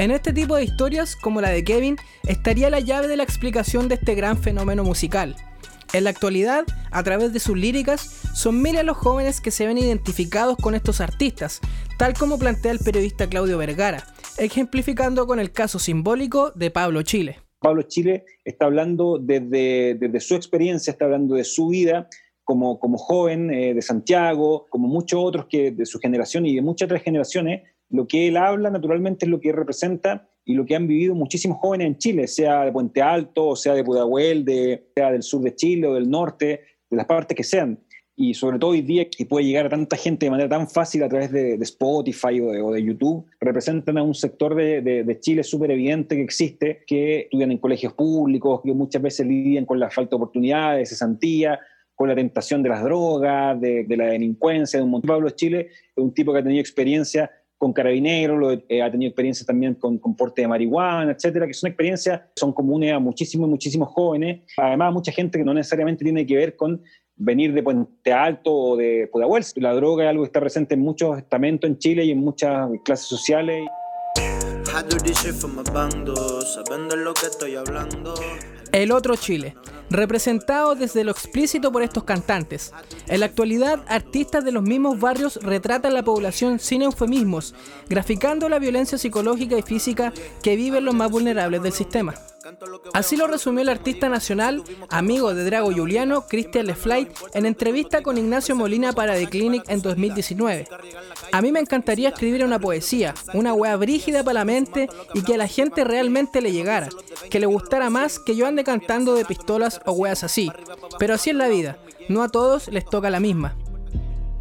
En 0.01 0.11
este 0.11 0.33
tipo 0.33 0.57
de 0.57 0.65
historias, 0.65 1.15
como 1.15 1.43
la 1.43 1.51
de 1.51 1.63
Kevin, 1.63 1.99
estaría 2.27 2.71
la 2.71 2.81
llave 2.81 3.07
de 3.07 3.19
la 3.19 3.23
explicación 3.23 3.87
de 3.87 3.97
este 3.97 4.15
gran 4.15 4.39
fenómeno 4.39 4.83
musical. 4.83 5.37
En 5.93 6.05
la 6.05 6.11
actualidad, 6.11 6.65
a 6.91 7.03
través 7.03 7.35
de 7.35 7.39
sus 7.39 7.59
líricas, 7.59 8.01
son 8.35 8.63
miles 8.63 8.83
los 8.83 8.97
jóvenes 8.97 9.43
que 9.43 9.51
se 9.51 9.67
ven 9.67 9.77
identificados 9.77 10.57
con 10.57 10.75
estos 10.75 11.03
artistas, 11.03 11.61
tal 11.99 12.15
como 12.15 12.39
plantea 12.39 12.73
el 12.73 12.79
periodista 12.79 13.29
Claudio 13.29 13.59
Vergara, 13.59 14.03
ejemplificando 14.39 15.27
con 15.27 15.39
el 15.39 15.53
caso 15.53 15.79
simbólico 15.79 16.51
de 16.53 16.71
Pablo 16.71 17.03
Chile. 17.03 17.37
Pablo 17.59 17.83
Chile 17.83 18.25
está 18.43 18.65
hablando 18.65 19.19
desde, 19.19 20.19
su 20.21 20.35
experiencia, 20.35 20.93
está 20.93 21.05
hablando 21.05 21.35
de 21.35 21.45
su 21.45 21.69
vida, 21.69 22.09
como, 22.43 22.81
como, 22.81 22.97
joven 22.97 23.53
eh, 23.53 23.75
de 23.75 23.83
Santiago, 23.83 24.67
como 24.71 24.89
muchos 24.89 25.21
otros 25.23 25.45
que 25.45 25.73
de 25.73 25.85
su 25.85 25.99
generación 25.99 26.47
y 26.47 26.55
de 26.55 26.63
muchas 26.63 26.87
otras 26.87 27.03
generaciones, 27.03 27.65
lo 27.91 28.07
que 28.07 28.29
él 28.29 28.37
habla 28.37 28.71
naturalmente 28.71 29.27
es 29.27 29.31
lo 29.31 29.41
que 29.41 29.53
representa 29.53 30.29
y 30.45 30.55
lo 30.55 30.65
que 30.65 30.75
han 30.75 30.87
vivido 30.87 31.15
muchísimos 31.15 31.59
jóvenes 31.59 31.89
en 31.89 31.99
Chile, 31.99 32.27
sea 32.27 32.65
de 32.65 32.73
Puente 32.73 33.03
Alto, 33.03 33.49
o 33.49 33.57
sea 33.57 33.75
de 33.75 33.85
Pudahuel, 33.85 34.45
de, 34.45 34.91
sea 34.95 35.13
del 35.13 35.23
sur 35.23 35.43
de 35.43 35.55
Chile 35.55 35.87
o 35.87 35.95
del 35.95 36.09
norte, 36.09 36.61
de 36.89 36.97
las 36.97 37.07
partes 37.07 37.37
que 37.37 37.45
sean. 37.45 37.79
Y 38.17 38.35
sobre 38.35 38.59
todo 38.59 38.73
hoy 38.73 38.83
día 38.83 39.09
que 39.09 39.25
puede 39.25 39.47
llegar 39.47 39.67
a 39.67 39.71
tanta 39.71 39.97
gente 39.97 40.27
de 40.27 40.31
manera 40.31 40.49
tan 40.49 40.69
fácil 40.69 41.03
a 41.03 41.09
través 41.09 41.33
de, 41.33 41.57
de 41.57 41.65
Spotify 41.65 42.41
o 42.41 42.51
de, 42.51 42.61
o 42.61 42.71
de, 42.71 42.83
YouTube, 42.83 43.25
representan 43.41 43.97
a 43.99 44.03
un 44.03 44.15
sector 44.15 44.55
de, 44.55 44.83
de 44.83 45.21
Chile 45.21 45.43
súper 45.43 45.71
evidente 45.71 46.17
que 46.17 46.23
existe, 46.23 46.83
que 46.87 47.21
estudian 47.21 47.53
en 47.53 47.59
colegios 47.59 47.95
públicos, 47.95 48.61
que 48.63 48.75
muchas 48.75 49.01
veces 49.01 49.27
lidian 49.27 49.65
con 49.65 49.81
la 49.81 49.91
falta 49.91 50.11
de 50.11 50.17
oportunidades, 50.17 50.91
cesantía, 50.91 51.59
con 52.01 52.09
la 52.09 52.15
tentación 52.15 52.63
de 52.63 52.71
las 52.71 52.83
drogas, 52.83 53.61
de, 53.61 53.85
la 53.91 54.07
delincuencia, 54.07 54.79
de 54.79 54.85
un 54.85 54.91
montón. 54.91 55.09
Pablo 55.09 55.29
Chile 55.29 55.69
es 55.71 56.03
un 56.03 56.15
tipo 56.15 56.33
que 56.33 56.39
ha 56.39 56.43
tenido 56.43 56.59
experiencia 56.59 57.31
con 57.61 57.75
carabineros, 57.75 58.59
eh, 58.71 58.81
ha 58.81 58.91
tenido 58.91 59.11
experiencia 59.11 59.45
también 59.45 59.75
con, 59.75 59.99
con, 59.99 60.17
porte 60.17 60.41
de 60.41 60.49
marihuana, 60.49 61.13
etcétera, 61.13 61.47
que 61.47 61.53
son 61.53 61.69
experiencias 61.69 62.21
que 62.21 62.41
son 62.41 62.55
comunes 62.55 62.91
a 62.95 62.99
muchísimos, 62.99 63.51
muchísimos 63.51 63.91
jóvenes. 63.91 64.41
Además, 64.57 64.95
mucha 64.95 65.13
gente 65.13 65.39
que 65.39 65.45
no 65.45 65.53
necesariamente 65.53 66.03
tiene 66.03 66.25
que 66.25 66.37
ver 66.37 66.57
con 66.57 66.81
venir 67.17 67.53
de 67.53 67.63
Puente 67.63 68.15
Alto 68.15 68.51
o 68.51 68.77
de 68.79 69.11
Pudahuel. 69.13 69.45
La 69.57 69.75
droga 69.75 70.05
es 70.05 70.09
algo 70.09 70.23
que 70.23 70.29
está 70.29 70.41
presente 70.41 70.73
en 70.73 70.81
muchos 70.81 71.19
estamentos 71.19 71.69
en 71.69 71.77
Chile 71.77 72.03
y 72.07 72.13
en 72.13 72.21
muchas 72.21 72.71
clases 72.83 73.07
sociales. 73.07 73.69
El 78.73 78.91
otro 78.91 79.17
Chile, 79.17 79.55
representado 79.91 80.75
desde 80.75 81.05
lo 81.05 81.11
explícito 81.11 81.71
por 81.73 81.83
estos 81.83 82.05
cantantes. 82.05 82.73
En 83.09 83.21
la 83.21 83.27
actualidad, 83.27 83.85
artistas 83.89 84.45
de 84.45 84.53
los 84.53 84.63
mismos 84.63 84.99
barrios 84.99 85.39
retratan 85.43 85.95
la 85.95 86.05
población 86.05 86.59
sin 86.59 86.83
eufemismos, 86.83 87.55
graficando 87.89 88.49
la 88.49 88.59
violencia 88.59 88.97
psicológica 88.97 89.59
y 89.59 89.63
física 89.63 90.13
que 90.43 90.57
viven 90.57 90.85
los 90.85 90.95
más 90.95 91.11
vulnerables 91.11 91.63
del 91.63 91.73
sistema. 91.73 92.15
Así 92.93 93.17
lo 93.17 93.27
resumió 93.27 93.63
el 93.63 93.69
artista 93.69 94.09
nacional, 94.09 94.63
amigo 94.89 95.35
de 95.35 95.45
Drago 95.45 95.73
Juliano, 95.73 96.27
Christian 96.27 96.67
Leflight, 96.67 97.11
en 97.35 97.47
entrevista 97.47 98.03
con 98.03 98.19
Ignacio 98.19 98.55
Molina 98.55 98.93
para 98.93 99.15
The 99.15 99.29
Clinic 99.29 99.65
en 99.69 99.83
2019. 99.83 100.69
A 101.33 101.43
mí 101.43 101.53
me 101.53 101.61
encantaría 101.61 102.09
escribir 102.09 102.45
una 102.45 102.59
poesía, 102.59 103.15
una 103.35 103.55
wea 103.55 103.77
brígida 103.77 104.25
para 104.25 104.41
la 104.41 104.45
mente 104.45 104.89
y 105.15 105.23
que 105.23 105.35
a 105.35 105.39
la 105.39 105.49
gente 105.49 105.85
realmente 105.85 106.41
le 106.41 106.53
llegara, 106.53 106.89
que 107.31 107.41
le 107.41 107.47
gustara 107.47 107.91
más 107.91 108.19
que 108.19 108.37
yo 108.37 108.47
ande 108.47 108.65
cantando 108.65 109.15
de 109.15 109.25
pistolas 109.25 109.81
o 109.87 109.93
weas 109.93 110.25
así. 110.25 110.51
Pero 110.99 111.15
así 111.15 111.31
es 111.31 111.37
la 111.37 111.49
vida, 111.49 111.79
no 112.09 112.23
a 112.23 112.29
todos 112.29 112.69
les 112.69 112.85
toca 112.85 113.11
la 113.11 113.21
misma. 113.21 113.57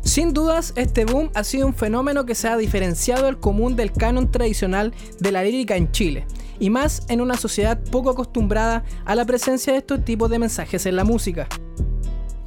Sin 0.01 0.33
dudas, 0.33 0.73
este 0.75 1.05
boom 1.05 1.29
ha 1.35 1.43
sido 1.43 1.67
un 1.67 1.75
fenómeno 1.75 2.25
que 2.25 2.33
se 2.33 2.47
ha 2.47 2.57
diferenciado 2.57 3.27
el 3.27 3.39
común 3.39 3.75
del 3.75 3.91
canon 3.91 4.31
tradicional 4.31 4.93
de 5.19 5.31
la 5.31 5.43
lírica 5.43 5.75
en 5.75 5.91
Chile, 5.91 6.25
y 6.59 6.69
más 6.69 7.03
en 7.07 7.21
una 7.21 7.37
sociedad 7.37 7.79
poco 7.91 8.09
acostumbrada 8.09 8.83
a 9.05 9.15
la 9.15 9.25
presencia 9.25 9.73
de 9.73 9.79
estos 9.79 10.03
tipos 10.03 10.29
de 10.29 10.39
mensajes 10.39 10.85
en 10.85 10.95
la 10.95 11.03
música. 11.03 11.47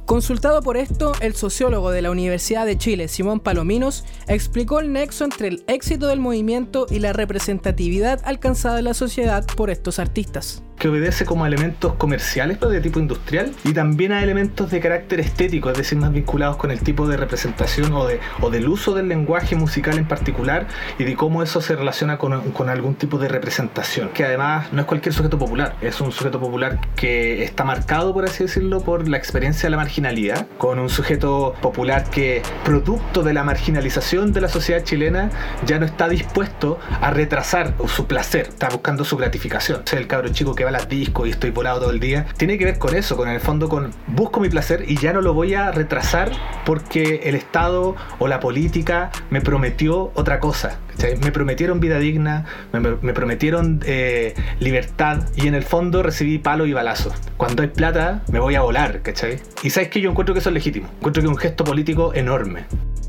Consultado 0.05 0.61
por 0.61 0.77
esto, 0.77 1.13
el 1.21 1.33
sociólogo 1.33 1.89
de 1.89 2.01
la 2.01 2.11
Universidad 2.11 2.65
de 2.65 2.77
Chile, 2.77 3.07
Simón 3.07 3.39
Palominos, 3.39 4.03
explicó 4.27 4.79
el 4.79 4.91
nexo 4.91 5.23
entre 5.23 5.47
el 5.47 5.63
éxito 5.67 6.07
del 6.07 6.19
movimiento 6.19 6.85
y 6.89 6.99
la 6.99 7.13
representatividad 7.13 8.21
alcanzada 8.25 8.79
en 8.79 8.85
la 8.85 8.93
sociedad 8.93 9.45
por 9.55 9.69
estos 9.69 9.99
artistas 9.99 10.61
que 10.83 10.89
obedece 10.89 11.23
como 11.23 11.45
a 11.45 11.47
elementos 11.47 11.93
comerciales 11.93 12.57
pero 12.59 12.69
de 12.69 12.81
tipo 12.81 12.99
industrial 12.99 13.53
y 13.63 13.71
también 13.71 14.11
a 14.11 14.21
elementos 14.21 14.69
de 14.69 14.81
carácter 14.81 15.21
estético, 15.21 15.69
es 15.69 15.77
decir, 15.77 15.97
más 15.97 16.11
vinculados 16.11 16.57
con 16.57 16.71
el 16.71 16.81
tipo 16.81 17.07
de 17.07 17.15
representación 17.15 17.93
o, 17.93 18.05
de, 18.05 18.19
o 18.41 18.49
del 18.49 18.67
uso 18.67 18.93
del 18.93 19.07
lenguaje 19.07 19.55
musical 19.55 19.97
en 19.97 20.05
particular 20.05 20.67
y 20.99 21.05
de 21.05 21.15
cómo 21.15 21.41
eso 21.41 21.61
se 21.61 21.77
relaciona 21.77 22.17
con, 22.17 22.51
con 22.51 22.67
algún 22.67 22.95
tipo 22.95 23.17
de 23.17 23.29
representación, 23.29 24.09
que 24.09 24.25
además 24.25 24.73
no 24.73 24.81
es 24.81 24.85
cualquier 24.85 25.13
sujeto 25.13 25.39
popular, 25.39 25.77
es 25.79 26.01
un 26.01 26.11
sujeto 26.11 26.37
popular 26.37 26.81
que 26.97 27.45
está 27.45 27.63
marcado, 27.63 28.13
por 28.13 28.25
así 28.25 28.43
decirlo, 28.43 28.81
por 28.81 29.07
la 29.07 29.15
experiencia 29.15 29.67
de 29.67 29.69
la 29.69 29.77
marginalidad, 29.77 30.47
con 30.57 30.79
un 30.79 30.89
sujeto 30.89 31.55
popular 31.61 32.09
que, 32.09 32.41
producto 32.65 33.23
de 33.23 33.31
la 33.31 33.45
marginalización 33.45 34.33
de 34.33 34.41
la 34.41 34.49
sociedad 34.49 34.83
chilena, 34.83 35.29
ya 35.65 35.79
no 35.79 35.85
está 35.85 36.09
dispuesto 36.09 36.77
a 36.99 37.09
retrasar 37.11 37.73
su 37.87 38.05
placer, 38.05 38.47
está 38.49 38.67
buscando 38.67 39.05
su 39.05 39.15
gratificación. 39.15 39.83
O 39.85 39.87
sea, 39.87 39.97
el 39.97 40.07
cabro 40.07 40.27
chico 40.27 40.53
que 40.53 40.65
va 40.65 40.72
las 40.73 40.89
discos 40.89 41.27
y 41.27 41.31
estoy 41.31 41.51
volado 41.51 41.79
todo 41.79 41.91
el 41.91 42.01
día, 42.01 42.25
tiene 42.35 42.57
que 42.57 42.65
ver 42.65 42.79
con 42.79 42.95
eso, 42.95 43.15
con 43.15 43.29
el 43.29 43.39
fondo 43.39 43.69
con 43.69 43.91
busco 44.07 44.41
mi 44.41 44.49
placer 44.49 44.83
y 44.87 44.97
ya 44.97 45.13
no 45.13 45.21
lo 45.21 45.33
voy 45.33 45.53
a 45.53 45.71
retrasar 45.71 46.31
porque 46.65 47.21
el 47.23 47.35
Estado 47.35 47.95
o 48.19 48.27
la 48.27 48.41
política 48.41 49.11
me 49.29 49.39
prometió 49.39 50.11
otra 50.15 50.39
cosa. 50.39 50.79
Me 51.23 51.31
prometieron 51.31 51.79
vida 51.79 51.97
digna, 51.97 52.45
me, 52.71 53.13
prometieron 53.13 53.81
eh, 53.85 54.35
libertad 54.59 55.27
y 55.35 55.47
en 55.47 55.55
el 55.55 55.63
fondo 55.63 56.03
recibí 56.03 56.37
palo 56.37 56.65
y 56.65 56.73
balazo. 56.73 57.13
Cuando 57.37 57.63
hay 57.63 57.69
plata 57.69 58.21
me 58.31 58.39
voy 58.39 58.55
a 58.55 58.61
volar, 58.61 59.01
¿cachai? 59.01 59.39
Y 59.63 59.69
sabes 59.69 59.89
que 59.89 60.01
yo 60.01 60.09
encuentro 60.09 60.33
que 60.33 60.39
eso 60.39 60.49
es 60.49 60.53
legítimo, 60.53 60.89
encuentro 60.97 61.21
que 61.21 61.27
es 61.27 61.31
un 61.31 61.37
gesto 61.37 61.63
político 61.63 62.13
enorme. 62.13 62.65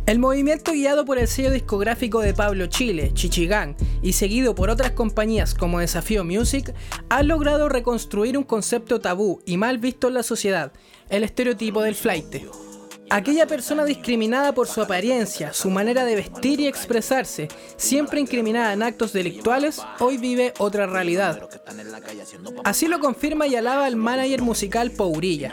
El 0.07 0.19
movimiento 0.19 0.73
guiado 0.73 1.07
por 1.07 1.19
el 1.19 1.29
sello 1.29 1.51
discográfico 1.51 2.21
de 2.21 2.35
Pablo 2.35 2.67
Chile, 2.67 3.13
Chichigán, 3.15 3.75
y 4.03 4.13
seguido 4.13 4.55
por 4.55 4.69
otras 4.69 4.91
compañías 4.91 5.55
como 5.55 5.81
Desafío 5.81 6.25
Music, 6.25 6.75
ha 7.09 7.23
logrado 7.23 7.71
reconstruir 7.71 8.37
un 8.37 8.45
concepto 8.45 9.01
tabú 9.01 9.41
y 9.47 9.57
mal 9.57 9.79
visto 9.79 10.09
en 10.09 10.15
la 10.15 10.23
sociedad, 10.23 10.73
el 11.09 11.25
estereotipo 11.25 11.81
del 11.81 11.95
flight. 11.95 12.37
Aquella 13.11 13.47
persona 13.47 13.85
discriminada 13.85 14.55
por 14.55 14.67
su 14.67 14.81
apariencia, 14.81 15.53
su 15.53 15.71
manera 15.71 16.05
de 16.05 16.17
vestir 16.17 16.61
y 16.61 16.67
expresarse, 16.67 17.49
siempre 17.77 18.21
incriminada 18.21 18.73
en 18.73 18.83
actos 18.83 19.13
delictuales, 19.13 19.81
hoy 20.01 20.17
vive 20.17 20.55
otra 20.59 20.87
realidad. 20.87 21.49
Así 22.65 22.89
lo 22.89 23.01
confirma 23.01 23.47
y 23.47 23.57
alaba 23.57 23.87
el 23.87 23.97
manager 23.97 24.43
musical 24.43 24.91
Pourilla. 24.91 25.53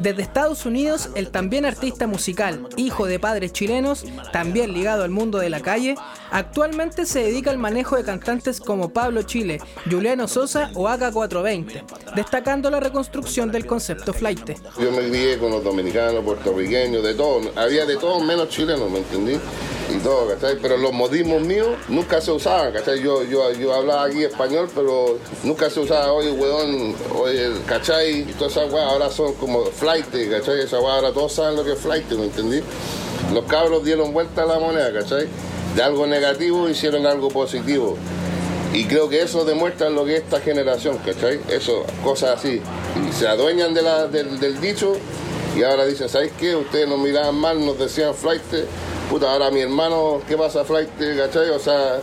Desde 0.00 0.22
Estados 0.22 0.66
Unidos, 0.66 1.10
el 1.14 1.30
también 1.30 1.64
artista 1.64 2.06
musical, 2.06 2.68
hijo 2.76 3.06
de 3.06 3.18
padres 3.18 3.52
chilenos, 3.52 4.04
también 4.32 4.72
ligado 4.72 5.04
al 5.04 5.10
mundo 5.10 5.38
de 5.38 5.50
la 5.50 5.60
calle, 5.60 5.94
actualmente 6.30 7.06
se 7.06 7.20
dedica 7.20 7.50
al 7.50 7.58
manejo 7.58 7.96
de 7.96 8.04
cantantes 8.04 8.60
como 8.60 8.92
Pablo 8.92 9.22
Chile, 9.22 9.60
Juliano 9.90 10.28
Sosa 10.28 10.70
o 10.74 10.88
AK420, 10.88 12.14
destacando 12.14 12.70
la 12.70 12.80
reconstrucción 12.80 13.50
del 13.50 13.66
concepto 13.66 14.12
flight. 14.12 14.50
Yo 14.78 14.90
me 14.92 15.08
crié 15.08 15.38
con 15.38 15.50
los 15.50 15.64
dominicanos, 15.64 16.24
puertorriqueños, 16.24 16.87
de 16.90 17.14
todo. 17.14 17.40
Había 17.56 17.86
de 17.86 17.96
todo 17.96 18.20
menos 18.20 18.48
chilenos, 18.48 18.90
¿me 18.90 18.98
entendí? 18.98 19.38
Y 19.94 19.98
todo, 20.00 20.28
¿cachai? 20.28 20.58
Pero 20.60 20.76
los 20.76 20.92
modismos 20.92 21.40
míos 21.42 21.68
nunca 21.88 22.20
se 22.20 22.30
usaban, 22.30 22.72
¿cachai? 22.72 23.02
Yo, 23.02 23.22
yo, 23.24 23.52
yo 23.52 23.74
hablaba 23.74 24.04
aquí 24.04 24.24
español, 24.24 24.68
pero 24.74 25.18
nunca 25.44 25.70
se 25.70 25.80
usaba, 25.80 26.12
oye, 26.12 26.30
weón, 26.30 26.94
oye, 27.14 27.50
¿cachai? 27.66 28.24
Todas 28.38 28.52
esas 28.56 28.72
weas 28.72 28.86
ahora 28.86 29.10
son 29.10 29.34
como 29.34 29.64
flight, 29.66 30.06
¿cachai? 30.30 30.60
Esa 30.60 30.80
wea 30.80 30.94
ahora 30.94 31.12
todos 31.12 31.32
saben 31.32 31.56
lo 31.56 31.64
que 31.64 31.72
es 31.72 31.78
flight, 31.78 32.10
¿me 32.12 32.24
entendí? 32.24 32.60
Los 33.32 33.44
cabros 33.44 33.84
dieron 33.84 34.12
vuelta 34.12 34.42
a 34.42 34.46
la 34.46 34.58
moneda, 34.58 34.92
¿cachai? 34.92 35.26
De 35.74 35.82
algo 35.82 36.06
negativo 36.06 36.68
hicieron 36.68 37.06
algo 37.06 37.28
positivo. 37.28 37.96
Y 38.72 38.84
creo 38.84 39.08
que 39.08 39.22
eso 39.22 39.44
demuestra 39.44 39.88
lo 39.88 40.04
que 40.04 40.16
es 40.16 40.22
esta 40.22 40.40
generación, 40.40 40.98
¿cachai? 40.98 41.40
Eso, 41.48 41.84
cosas 42.04 42.38
así. 42.38 42.60
Se 43.18 43.26
adueñan 43.26 43.72
del, 43.72 44.38
del 44.38 44.60
dicho 44.60 44.94
y 45.56 45.62
ahora 45.62 45.86
dicen, 45.86 46.08
¿sabéis 46.08 46.32
qué? 46.38 46.54
Ustedes 46.54 46.88
nos 46.88 46.98
miraban 46.98 47.34
mal, 47.34 47.64
nos 47.64 47.78
decían 47.78 48.14
flight. 48.14 48.42
Puta, 49.10 49.32
ahora 49.32 49.50
mi 49.50 49.60
hermano, 49.60 50.20
¿qué 50.28 50.36
pasa 50.36 50.64
flight? 50.64 50.88
¿Cachai? 50.98 51.50
O 51.50 51.58
sea, 51.58 52.00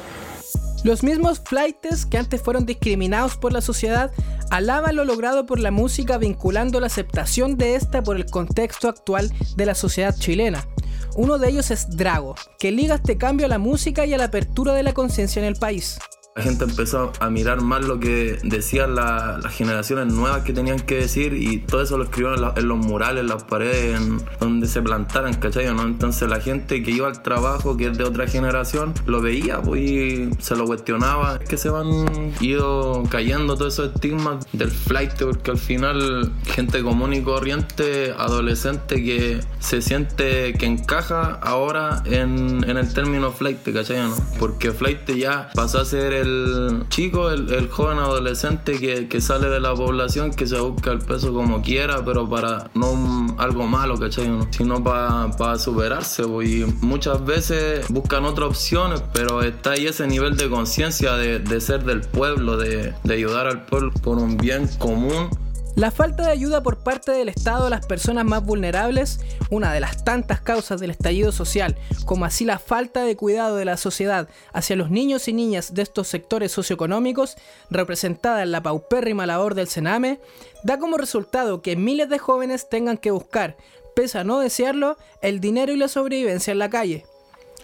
Los 0.84 1.04
mismos 1.04 1.40
flightes 1.40 2.06
que 2.06 2.18
antes 2.18 2.42
fueron 2.42 2.66
discriminados 2.66 3.38
por 3.38 3.54
la 3.54 3.62
sociedad 3.62 4.12
alaban 4.52 4.96
lo 4.96 5.06
logrado 5.06 5.46
por 5.46 5.60
la 5.60 5.72
música 5.72 6.18
vinculando 6.18 6.80
la 6.80 6.88
aceptación 6.88 7.58
de 7.58 7.76
esta 7.76 8.04
por 8.04 8.16
el 8.16 8.26
contexto 8.26 8.88
actual 8.88 9.32
de 9.56 9.66
la 9.66 9.76
sociedad 9.76 10.16
chilena. 10.16 10.68
Uno 11.16 11.38
de 11.38 11.50
ellos 11.50 11.72
es 11.72 11.90
Drago, 11.96 12.36
que 12.60 12.72
liga 12.72 12.96
este 12.96 13.18
cambio 13.18 13.46
a 13.46 13.50
la 13.50 13.58
música 13.58 14.06
y 14.06 14.14
a 14.14 14.18
la 14.18 14.26
apertura 14.26 14.74
de 14.74 14.84
la 14.84 14.94
conciencia 14.94 15.40
en 15.40 15.46
el 15.46 15.56
país 15.56 15.98
la 16.38 16.44
gente 16.44 16.66
empezó 16.66 17.14
a 17.22 17.30
mirar 17.30 17.62
más 17.62 17.86
lo 17.86 17.98
que 17.98 18.38
decían 18.44 18.94
las 18.94 19.46
generaciones 19.56 20.14
nuevas 20.14 20.44
que 20.44 20.52
tenían 20.52 20.82
que 20.82 20.96
decir 20.96 21.34
y 21.34 21.60
todo 21.60 21.82
eso 21.82 21.98
lo 21.98 22.04
escribieron 22.04 22.52
en, 22.58 22.68
los 22.68 22.78
murales, 22.78 23.22
en 23.22 23.30
las 23.30 23.46
paredes, 23.46 23.98
en 23.98 24.22
donde 24.42 24.68
se 24.68 24.82
plantaran, 24.82 25.34
¿cachai? 25.36 25.74
¿no? 25.74 25.84
Entonces 25.84 26.28
la 26.28 26.42
gente 26.42 26.84
que 26.84 26.92
iba 26.92 27.08
al 27.08 27.22
trabajo, 27.22 27.78
que 27.78 27.88
es 27.88 27.98
de 27.98 28.04
otra 28.04 28.28
generación, 28.28 28.94
lo 29.06 29.22
veía 29.22 29.62
pues, 29.62 29.80
y 29.80 30.30
se 30.40 30.58
lo 30.58 30.66
cuestionaba. 30.66 31.40
Es 31.42 31.48
que 31.48 31.58
se 31.58 31.70
van 31.70 32.34
ido 32.42 33.04
cayendo 33.10 33.56
todos 33.56 33.76
esos 33.76 33.94
estigmas 33.94 34.46
del 34.52 34.72
flight, 34.72 35.14
porque 35.18 35.52
al 35.52 35.58
final 35.58 36.34
gente 36.48 36.84
común 36.84 37.14
y 37.14 37.22
corriente, 37.22 38.14
adolescente 38.18 39.02
que 39.02 39.40
se 39.60 39.82
siente 39.82 40.52
que 40.52 40.66
encaja 40.66 41.40
ahora 41.42 42.04
en, 42.04 42.70
en 42.70 42.76
el 42.76 42.94
término 42.94 43.32
flight, 43.32 43.60
¿cachai? 43.72 44.00
¿no? 44.00 44.18
Porque 44.38 44.74
flight 44.74 45.10
ya 45.16 45.50
pasó 45.56 45.80
a 45.80 45.86
ser 45.86 46.12
el 46.12 46.25
el 46.26 46.86
chico, 46.90 47.30
el, 47.30 47.70
joven 47.70 48.00
adolescente 48.00 48.80
que, 48.80 49.22
sale 49.22 49.50
de 49.50 49.60
la 49.60 49.74
población, 49.74 50.32
que 50.32 50.48
se 50.48 50.60
busca 50.60 50.92
el 50.92 51.00
peso 51.00 51.34
como 51.34 51.62
quiera, 51.62 52.04
pero 52.04 52.30
para 52.30 52.70
no 52.74 53.36
algo 53.38 53.68
malo, 53.68 53.98
¿cachai? 53.98 54.30
Sino 54.52 54.84
para 54.84 55.58
superarse. 55.58 56.24
Pues, 56.24 56.50
y 56.50 56.66
muchas 56.82 57.24
veces 57.26 57.88
buscan 57.90 58.26
otras 58.26 58.50
opciones, 58.50 59.04
pero 59.14 59.42
está 59.42 59.72
ahí 59.72 59.88
ese 59.88 60.08
nivel 60.08 60.38
de 60.38 60.50
conciencia 60.50 61.14
de, 61.14 61.40
de, 61.40 61.62
ser 61.62 61.84
del 61.84 62.02
pueblo, 62.02 62.58
de, 62.58 62.94
de 63.04 63.14
ayudar 63.14 63.48
al 63.48 63.66
pueblo 63.66 63.92
por 64.04 64.18
un 64.18 64.38
bien 64.38 64.68
común. 64.80 65.30
La 65.76 65.92
falta 65.92 66.24
de 66.24 66.32
ayuda 66.32 66.64
por 66.64 66.78
parte 66.78 67.12
del 67.12 67.28
Estado 67.28 67.66
a 67.66 67.70
las 67.70 67.86
personas 67.86 68.24
más 68.24 68.42
vulnerables, 68.46 69.20
una 69.50 69.74
de 69.74 69.82
las 69.82 70.06
tantas 70.06 70.40
causas 70.40 70.80
del 70.80 70.92
estallido 70.92 71.34
social, 71.34 71.76
como 72.06 72.24
así 72.24 72.46
la 72.46 72.60
falta 72.60 73.04
de 73.04 73.18
cuidado 73.18 73.58
de 73.58 73.66
la 73.66 73.76
sociedad 73.76 74.30
hacia 74.54 74.78
los 74.78 74.90
niños 74.90 75.28
y 75.28 75.34
niñas 75.34 75.74
de 75.74 75.82
estos 75.82 76.08
sectores 76.08 76.54
socioeconómicos, 76.54 77.36
representada 77.70 78.42
en 78.44 78.54
la 78.54 78.64
paupérrima 78.64 79.26
labor 79.26 79.54
del 79.54 79.68
Sename, 79.68 80.22
da 80.64 80.80
como 80.80 80.98
resultado 80.98 81.62
que 81.62 81.76
miles 81.76 82.08
de 82.08 82.20
jóvenes 82.20 82.70
tengan 82.70 82.98
que 82.98 83.12
buscar, 83.12 83.58
pese 83.98 84.20
a 84.20 84.24
no 84.24 84.40
desearlo, 84.40 84.96
el 85.22 85.42
dinero 85.42 85.74
y 85.74 85.78
la 85.78 85.90
sobrevivencia 85.90 86.54
en 86.54 86.60
la 86.60 86.70
calle. 86.70 87.06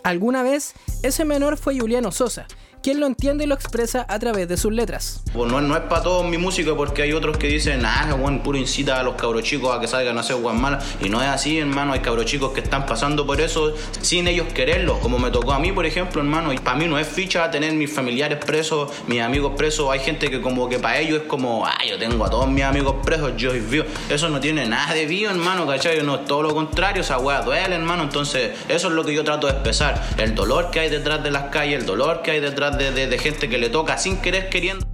Alguna 0.03 0.43
vez, 0.43 0.73
ese 1.01 1.23
menor 1.23 1.55
fue 1.55 1.79
Juliano 1.79 2.11
Sosa, 2.11 2.45
quien 2.81 2.99
lo 2.99 3.07
entiende 3.07 3.43
y 3.43 3.47
lo 3.47 3.55
expresa 3.55 4.05
a 4.07 4.19
través 4.19 4.47
de 4.47 4.57
sus 4.57 4.73
letras. 4.73 5.21
Pues 5.33 5.51
no, 5.51 5.75
es 5.75 5.83
para 5.83 6.03
todos 6.03 6.25
mi 6.25 6.37
música 6.37 6.75
porque 6.75 7.03
hay 7.03 7.13
otros 7.13 7.37
que 7.37 7.47
dicen, 7.47 7.85
ah, 7.85 8.15
bueno, 8.19 8.41
puro 8.43 8.57
incita 8.57 8.99
a 8.99 9.03
los 9.03 9.15
cabros 9.15 9.43
chicos 9.43 9.75
a 9.75 9.79
que 9.79 9.87
salgan 9.87 10.17
a 10.17 10.21
hacer 10.21 10.35
guan 10.35 10.59
malas. 10.59 10.83
Y 11.01 11.09
no 11.09 11.21
es 11.21 11.27
así, 11.27 11.59
hermano. 11.59 11.93
Hay 11.93 11.99
cabros 11.99 12.25
chicos 12.25 12.51
que 12.51 12.61
están 12.61 12.85
pasando 12.85 13.25
por 13.25 13.39
eso 13.39 13.73
sin 14.01 14.27
ellos 14.27 14.47
quererlo, 14.53 14.99
como 14.99 15.19
me 15.19 15.31
tocó 15.31 15.53
a 15.53 15.59
mí, 15.59 15.71
por 15.71 15.85
ejemplo, 15.85 16.21
hermano. 16.21 16.51
Y 16.53 16.57
para 16.57 16.77
mí 16.77 16.87
no 16.87 16.97
es 16.97 17.07
ficha 17.07 17.49
tener 17.51 17.73
mis 17.73 17.91
familiares 17.91 18.43
presos, 18.43 18.91
mis 19.07 19.21
amigos 19.21 19.53
presos. 19.55 19.89
Hay 19.91 19.99
gente 19.99 20.29
que 20.29 20.41
como 20.41 20.67
que 20.67 20.79
para 20.79 20.99
ellos 20.99 21.21
es 21.21 21.27
como, 21.27 21.65
ah, 21.65 21.77
yo 21.87 21.97
tengo 21.97 22.25
a 22.25 22.29
todos 22.29 22.49
mis 22.49 22.63
amigos 22.63 22.95
presos, 23.03 23.33
yo 23.37 23.53
vivo. 23.53 23.85
Eso 24.09 24.29
no 24.29 24.39
tiene 24.39 24.65
nada 24.65 24.93
de 24.93 25.05
vivo, 25.05 25.31
hermano, 25.31 25.67
¿cachai? 25.67 26.01
No, 26.03 26.21
todo 26.21 26.43
lo 26.43 26.53
contrario, 26.53 27.01
esa 27.01 27.19
weá 27.19 27.41
duele, 27.41 27.75
hermano. 27.75 28.03
Entonces, 28.03 28.51
eso 28.67 28.87
es 28.87 28.93
lo 28.93 29.05
que 29.05 29.13
yo 29.13 29.23
trato 29.23 29.47
de 29.47 29.53
expresar. 29.53 30.01
El 30.17 30.35
dolor 30.35 30.71
que 30.71 30.79
hay 30.79 30.89
detrás 30.89 31.23
de 31.23 31.31
las 31.31 31.45
calles, 31.45 31.79
el 31.79 31.85
dolor 31.85 32.21
que 32.21 32.31
hay 32.31 32.39
detrás 32.39 32.70
de, 32.77 33.17
gente 33.17 33.49
que 33.49 33.57
le 33.57 33.69
toca 33.69 33.97
sin 33.97 34.17
querer 34.17 34.49
queriendo. 34.49 34.85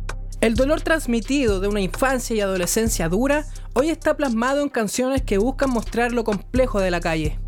El 0.41 0.55
dolor 0.55 0.81
transmitido 0.81 1.59
de 1.59 1.67
una 1.67 1.81
infancia 1.81 2.35
y 2.35 2.41
adolescencia 2.41 3.09
dura 3.09 3.45
hoy 3.73 3.89
está 3.89 4.15
plasmado 4.15 4.61
en 4.61 4.69
canciones 4.69 5.23
que 5.23 5.37
buscan 5.37 5.71
mostrar 5.71 6.11
lo 6.11 6.23
complejo 6.23 6.79
de 6.79 6.91
la 6.91 6.99
calle. 6.99 7.39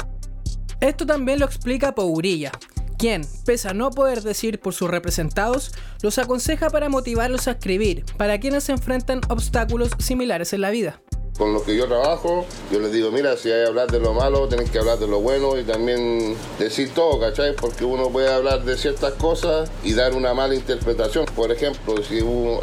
Esto 0.82 1.06
también 1.06 1.40
lo 1.40 1.46
explica 1.46 1.94
Pourilla, 1.94 2.52
quien, 2.98 3.22
pese 3.46 3.70
a 3.70 3.74
no 3.74 3.92
poder 3.92 4.22
decir 4.22 4.60
por 4.60 4.74
sus 4.74 4.90
representados, 4.90 5.72
los 6.02 6.18
aconseja 6.18 6.70
para 6.70 6.90
motivarlos 6.90 7.48
a 7.48 7.52
escribir 7.52 8.06
para 8.18 8.40
quienes 8.40 8.64
se 8.64 8.72
enfrentan 8.72 9.22
obstáculos 9.30 9.92
similares 10.00 10.54
en 10.54 10.62
la 10.62 10.70
vida 10.70 11.02
con 11.40 11.54
los 11.54 11.64
que 11.64 11.76
yo 11.76 11.88
trabajo, 11.88 12.46
yo 12.70 12.80
les 12.80 12.92
digo, 12.92 13.12
mira, 13.12 13.38
si 13.38 13.50
hay 13.50 13.64
que 13.64 13.68
hablar 13.70 13.90
de 13.90 14.00
lo 14.00 14.14
malo, 14.14 14.50
tienen 14.50 14.68
que 14.68 14.78
hablar 14.78 15.00
de 15.00 15.08
lo 15.08 15.22
bueno 15.22 15.58
y 15.58 15.64
también 15.64 16.36
decir 16.60 16.94
todo, 16.94 17.18
¿cachai? 17.18 17.56
Porque 17.56 17.86
uno 17.86 18.10
puede 18.10 18.32
hablar 18.32 18.66
de 18.66 18.78
ciertas 18.78 19.14
cosas 19.14 19.72
y 19.82 19.94
dar 19.94 20.14
una 20.14 20.34
mala 20.34 20.54
interpretación. 20.54 21.26
Por 21.34 21.52
ejemplo, 21.54 21.96
si 22.04 22.20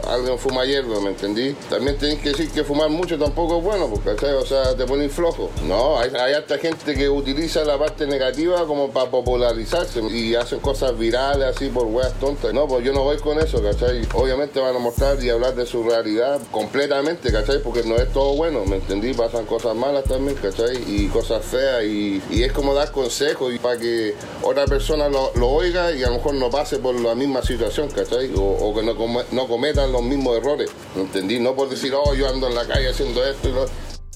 alguien 0.09 0.39
fuma 0.39 0.67
hierba, 0.67 1.01
¿me 1.01 1.09
entendí? 1.09 1.55
También 1.71 1.97
tienen 1.97 2.21
que 2.21 2.29
decir 2.29 2.51
que 2.51 2.65
fumar 2.65 2.91
mucho 2.91 3.19
tampoco 3.19 3.59
es 3.59 3.65
bueno, 3.65 3.89
pues, 3.89 4.03
¿cachai? 4.03 4.35
O 4.35 4.45
sea, 4.45 4.77
te 4.77 4.85
ponen 4.85 5.09
flojo. 5.09 5.51
No, 5.67 5.99
hay, 5.99 6.11
hay 6.11 6.35
harta 6.35 6.59
gente 6.59 6.95
que 6.95 7.09
utiliza 7.09 7.65
la 7.65 7.79
parte 7.79 8.07
negativa 8.07 8.67
como 8.67 8.91
para 8.91 9.11
popularizarse 9.11 10.03
y 10.11 10.35
hacen 10.35 10.61
cosas 10.61 10.99
virales 10.99 11.57
así 11.57 11.71
por 11.71 11.87
weas 11.87 12.13
tontas. 12.21 12.53
No, 12.53 12.69
pues 12.69 12.85
yo 12.85 12.93
no 12.93 13.05
voy 13.05 13.17
con 13.17 13.39
eso, 13.39 13.63
¿cachai? 13.63 14.07
Obviamente 14.13 14.61
van 14.61 14.77
a 14.77 14.79
mostrar 14.79 15.23
y 15.25 15.31
hablar 15.31 15.55
de 15.55 15.65
su 15.65 15.83
realidad 15.83 16.43
completamente, 16.51 17.33
¿cachai? 17.33 17.63
Porque 17.63 17.83
no 17.83 17.97
es 17.97 18.13
todo 18.13 18.35
bueno. 18.35 18.66
¿Me 18.67 18.77
entendí? 18.77 19.15
Pasan 19.15 19.47
cosas 19.47 19.75
malas 19.75 20.05
también, 20.05 20.37
¿cachai? 20.37 20.77
Y 20.87 21.09
cosas 21.09 21.45
feas 21.45 21.85
y, 21.85 22.21
es 22.31 22.53
como 22.53 22.75
dar 22.75 22.91
consejos 22.93 23.55
y 23.55 23.59
para 23.59 23.79
que 23.79 24.15
otra 24.43 24.67
persona 24.67 25.09
lo, 25.09 25.31
oiga 25.49 25.93
y 25.93 26.03
a 26.03 26.09
lo 26.09 26.17
mejor 26.17 26.35
no 26.35 26.51
pase 26.51 26.79
por 26.79 26.99
la 27.01 27.15
misma 27.15 27.43
situación, 27.43 27.89
¿cachai? 27.91 28.33
O, 28.37 28.75
que 28.75 28.83
no, 28.83 28.95
no 29.33 29.49
cometan 29.49 29.93
los 29.93 30.03
mismos 30.03 30.37
errores, 30.37 30.71
¿me 30.95 31.03
entendí? 31.03 31.39
No 31.39 31.55
por 31.55 31.69
decir, 31.69 31.93
oh, 31.95 32.15
yo 32.15 32.29
ando 32.29 32.49
en 32.49 32.55
la 32.55 32.67
calle 32.67 32.91
haciendo 32.91 33.25
esto 33.25 33.49
y 33.49 33.53
lo... 33.53 33.67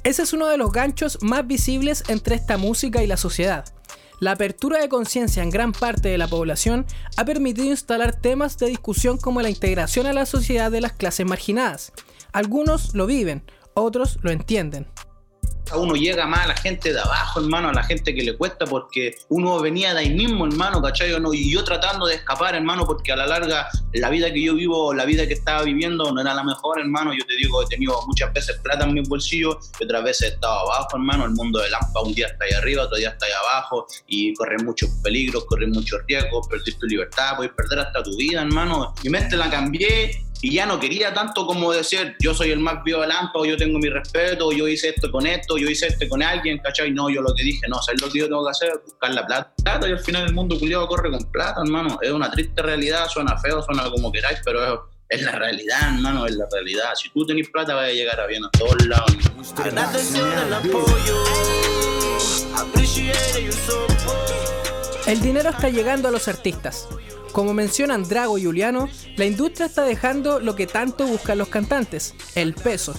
Ese 0.02 0.22
es 0.22 0.32
uno 0.32 0.46
de 0.46 0.56
los 0.56 0.72
ganchos 0.72 1.18
más 1.20 1.46
visibles 1.46 2.04
entre 2.08 2.34
esta 2.34 2.56
música 2.56 3.02
y 3.02 3.06
la 3.06 3.16
sociedad. 3.16 3.64
La 4.20 4.32
apertura 4.32 4.80
de 4.80 4.90
conciencia 4.90 5.42
en 5.42 5.48
gran 5.48 5.72
parte 5.72 6.10
de 6.10 6.18
la 6.18 6.28
población 6.28 6.84
ha 7.16 7.24
permitido 7.24 7.68
instalar 7.68 8.14
temas 8.14 8.58
de 8.58 8.66
discusión 8.66 9.16
como 9.16 9.40
la 9.40 9.48
integración 9.48 10.06
a 10.06 10.12
la 10.12 10.26
sociedad 10.26 10.70
de 10.70 10.82
las 10.82 10.92
clases 10.92 11.24
marginadas. 11.24 11.92
Algunos 12.32 12.94
lo 12.94 13.06
viven, 13.06 13.42
otros 13.74 14.18
lo 14.22 14.30
entienden 14.30 14.86
uno 15.76 15.94
llega 15.94 16.26
más 16.26 16.40
a 16.40 16.48
la 16.48 16.56
gente 16.56 16.92
de 16.92 17.00
abajo, 17.00 17.40
hermano, 17.40 17.68
a 17.68 17.72
la 17.72 17.82
gente 17.82 18.14
que 18.14 18.22
le 18.22 18.36
cuesta, 18.36 18.66
porque 18.66 19.16
uno 19.28 19.60
venía 19.60 19.94
de 19.94 20.00
ahí 20.00 20.10
mismo, 20.10 20.46
hermano, 20.46 20.82
¿cachai? 20.82 21.12
Y 21.32 21.52
yo 21.52 21.64
tratando 21.64 22.06
de 22.06 22.16
escapar, 22.16 22.54
hermano, 22.54 22.84
porque 22.86 23.12
a 23.12 23.16
la 23.16 23.26
larga 23.26 23.68
la 23.92 24.10
vida 24.10 24.32
que 24.32 24.42
yo 24.42 24.54
vivo, 24.54 24.92
la 24.94 25.04
vida 25.04 25.26
que 25.26 25.34
estaba 25.34 25.62
viviendo 25.62 26.12
no 26.12 26.20
era 26.20 26.34
la 26.34 26.42
mejor, 26.42 26.80
hermano. 26.80 27.12
Yo 27.12 27.24
te 27.26 27.36
digo, 27.36 27.62
he 27.62 27.66
tenido 27.66 28.00
muchas 28.06 28.32
veces 28.32 28.58
plata 28.62 28.84
en 28.84 28.94
mis 28.94 29.08
bolsillos 29.08 29.70
y 29.78 29.84
otras 29.84 30.04
veces 30.04 30.30
he 30.30 30.34
estado 30.34 30.70
abajo, 30.70 30.88
hermano. 30.94 31.24
El 31.24 31.32
mundo 31.32 31.60
de 31.60 31.70
Lampa 31.70 32.00
un 32.02 32.14
día 32.14 32.26
está 32.26 32.44
ahí 32.44 32.52
arriba, 32.52 32.84
otro 32.84 32.96
día 32.96 33.10
está 33.10 33.26
ahí 33.26 33.32
abajo 33.32 33.86
y 34.06 34.34
corres 34.34 34.62
muchos 34.62 34.90
peligros, 35.02 35.44
corres 35.46 35.68
muchos 35.68 36.00
riesgos, 36.06 36.46
perdiste 36.48 36.80
tu 36.80 36.86
libertad, 36.86 37.36
puedes 37.36 37.52
perder 37.52 37.80
hasta 37.80 38.02
tu 38.02 38.16
vida, 38.16 38.42
hermano. 38.42 38.94
Mi 39.04 39.10
mente 39.10 39.36
la 39.36 39.50
cambié 39.50 40.24
y 40.42 40.54
ya 40.54 40.66
no 40.66 40.80
quería 40.80 41.12
tanto 41.12 41.46
como 41.46 41.72
decir 41.72 42.16
yo 42.20 42.32
soy 42.34 42.50
el 42.50 42.60
más 42.60 42.82
vivo 42.82 43.02
de 43.02 43.08
Lampa 43.08 43.38
o 43.40 43.44
yo 43.44 43.56
tengo 43.56 43.78
mi 43.78 43.88
respeto 43.88 44.48
o 44.48 44.52
yo 44.52 44.66
hice 44.68 44.90
esto 44.90 45.10
con 45.10 45.26
esto, 45.26 45.58
yo 45.58 45.68
hice 45.68 45.88
esto 45.88 46.08
con 46.08 46.22
alguien, 46.22 46.58
¿cachai? 46.58 46.92
No, 46.92 47.10
yo 47.10 47.20
lo 47.20 47.34
que 47.34 47.42
dije, 47.42 47.68
no, 47.68 47.80
¿sabes 47.82 48.00
lo 48.00 48.10
que 48.10 48.20
yo 48.20 48.26
tengo 48.26 48.44
que 48.44 48.50
hacer? 48.50 48.80
Buscar 48.84 49.12
la 49.12 49.26
plata 49.26 49.52
y 49.88 49.92
al 49.92 49.98
final 49.98 50.26
el 50.26 50.34
mundo 50.34 50.58
culiado 50.58 50.86
corre 50.86 51.10
con 51.10 51.22
plata, 51.30 51.60
hermano. 51.62 51.98
Es 52.00 52.10
una 52.10 52.30
triste 52.30 52.62
realidad, 52.62 53.08
suena 53.08 53.36
feo, 53.38 53.62
suena 53.62 53.84
como 53.90 54.10
queráis, 54.10 54.38
pero 54.44 54.88
es, 55.08 55.22
la 55.22 55.32
realidad, 55.32 55.94
hermano, 55.94 56.26
es 56.26 56.36
la 56.36 56.46
realidad. 56.50 56.94
Si 56.94 57.10
tú 57.10 57.26
tenés 57.26 57.48
plata, 57.50 57.74
vas 57.74 57.88
a 57.88 57.92
llegar 57.92 58.18
a 58.20 58.26
bien 58.26 58.44
a 58.44 58.50
todos 58.50 58.86
lados. 58.86 59.16
El 65.06 65.20
dinero 65.20 65.50
está 65.50 65.68
llegando 65.68 66.08
a 66.08 66.10
los 66.10 66.28
artistas. 66.28 66.88
Como 67.32 67.54
mencionan 67.54 68.08
Drago 68.08 68.38
y 68.38 68.44
Juliano, 68.44 68.88
la 69.16 69.24
industria 69.24 69.66
está 69.66 69.84
dejando 69.84 70.40
lo 70.40 70.56
que 70.56 70.66
tanto 70.66 71.06
buscan 71.06 71.38
los 71.38 71.48
cantantes, 71.48 72.14
el 72.34 72.54
peso. 72.54 72.94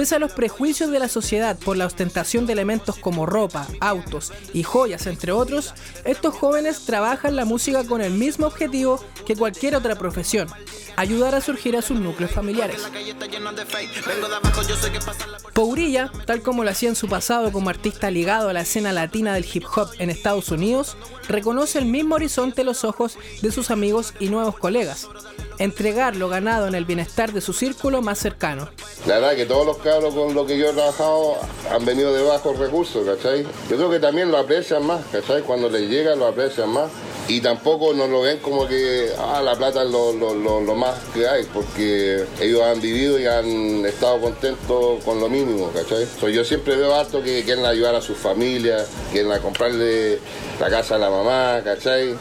Pese 0.00 0.14
a 0.14 0.18
los 0.18 0.32
prejuicios 0.32 0.90
de 0.90 0.98
la 0.98 1.08
sociedad 1.08 1.58
por 1.58 1.76
la 1.76 1.84
ostentación 1.84 2.46
de 2.46 2.54
elementos 2.54 2.96
como 2.96 3.26
ropa, 3.26 3.66
autos 3.80 4.32
y 4.54 4.62
joyas, 4.62 5.06
entre 5.06 5.30
otros, 5.30 5.74
estos 6.06 6.34
jóvenes 6.34 6.86
trabajan 6.86 7.36
la 7.36 7.44
música 7.44 7.84
con 7.84 8.00
el 8.00 8.12
mismo 8.14 8.46
objetivo 8.46 9.04
que 9.26 9.36
cualquier 9.36 9.76
otra 9.76 9.96
profesión, 9.96 10.48
ayudar 10.96 11.34
a 11.34 11.42
surgir 11.42 11.76
a 11.76 11.82
sus 11.82 12.00
núcleos 12.00 12.30
familiares. 12.30 12.80
Pourilla, 15.52 16.10
tal 16.24 16.40
como 16.40 16.64
lo 16.64 16.70
hacía 16.70 16.88
en 16.88 16.96
su 16.96 17.06
pasado 17.06 17.52
como 17.52 17.68
artista 17.68 18.10
ligado 18.10 18.48
a 18.48 18.54
la 18.54 18.62
escena 18.62 18.94
latina 18.94 19.34
del 19.34 19.44
hip 19.52 19.64
hop 19.76 19.90
en 19.98 20.08
Estados 20.08 20.48
Unidos, 20.48 20.96
reconoce 21.28 21.78
el 21.78 21.84
mismo 21.84 22.14
horizonte 22.14 22.62
en 22.62 22.68
los 22.68 22.84
ojos 22.84 23.18
de 23.42 23.52
sus 23.52 23.70
amigos 23.70 24.14
y 24.18 24.30
nuevos 24.30 24.56
colegas, 24.56 25.08
entregar 25.58 26.16
lo 26.16 26.30
ganado 26.30 26.66
en 26.66 26.74
el 26.74 26.86
bienestar 26.86 27.34
de 27.34 27.42
su 27.42 27.52
círculo 27.52 28.00
más 28.00 28.18
cercano. 28.18 28.70
La 29.06 29.36
que 29.36 29.46
todos 29.46 29.66
los 29.66 29.78
con 29.98 30.34
los 30.34 30.46
que 30.46 30.56
yo 30.56 30.70
he 30.70 30.72
trabajado 30.72 31.36
han 31.70 31.84
venido 31.84 32.12
de 32.12 32.22
bajos 32.22 32.56
recursos, 32.58 33.04
¿cachai? 33.04 33.42
Yo 33.68 33.76
creo 33.76 33.90
que 33.90 33.98
también 33.98 34.30
lo 34.30 34.38
aprecian 34.38 34.86
más, 34.86 35.04
¿cachai? 35.10 35.42
Cuando 35.42 35.68
les 35.68 35.88
llega 35.88 36.14
lo 36.14 36.26
aprecian 36.26 36.70
más 36.70 36.90
y 37.26 37.40
tampoco 37.40 37.92
nos 37.92 38.08
lo 38.08 38.22
ven 38.22 38.38
como 38.38 38.66
que 38.66 39.10
ah, 39.18 39.42
la 39.44 39.56
plata 39.56 39.82
es 39.82 39.90
lo, 39.90 40.74
más 40.74 40.94
que 41.12 41.28
hay, 41.28 41.44
porque 41.52 42.24
ellos 42.40 42.62
han 42.62 42.80
vivido 42.80 43.18
y 43.18 43.26
han 43.26 43.84
estado 43.84 44.20
contentos 44.20 45.02
con 45.04 45.20
lo 45.20 45.28
mínimo, 45.28 45.70
¿cachai? 45.72 46.06
yo 46.32 46.44
siempre 46.44 46.76
veo 46.76 46.94
harto 46.94 47.22
que 47.22 47.42
quieren 47.42 47.64
ayudar 47.64 47.94
a 47.94 48.00
sus 48.00 48.16
familias, 48.16 48.88
quieren 49.12 49.36
comprarle 49.40 50.18
la 50.60 50.70
casa 50.70 50.94
a 50.94 50.98
la 50.98 51.10
mamá, 51.10 51.60
¿cachai? 51.64 52.16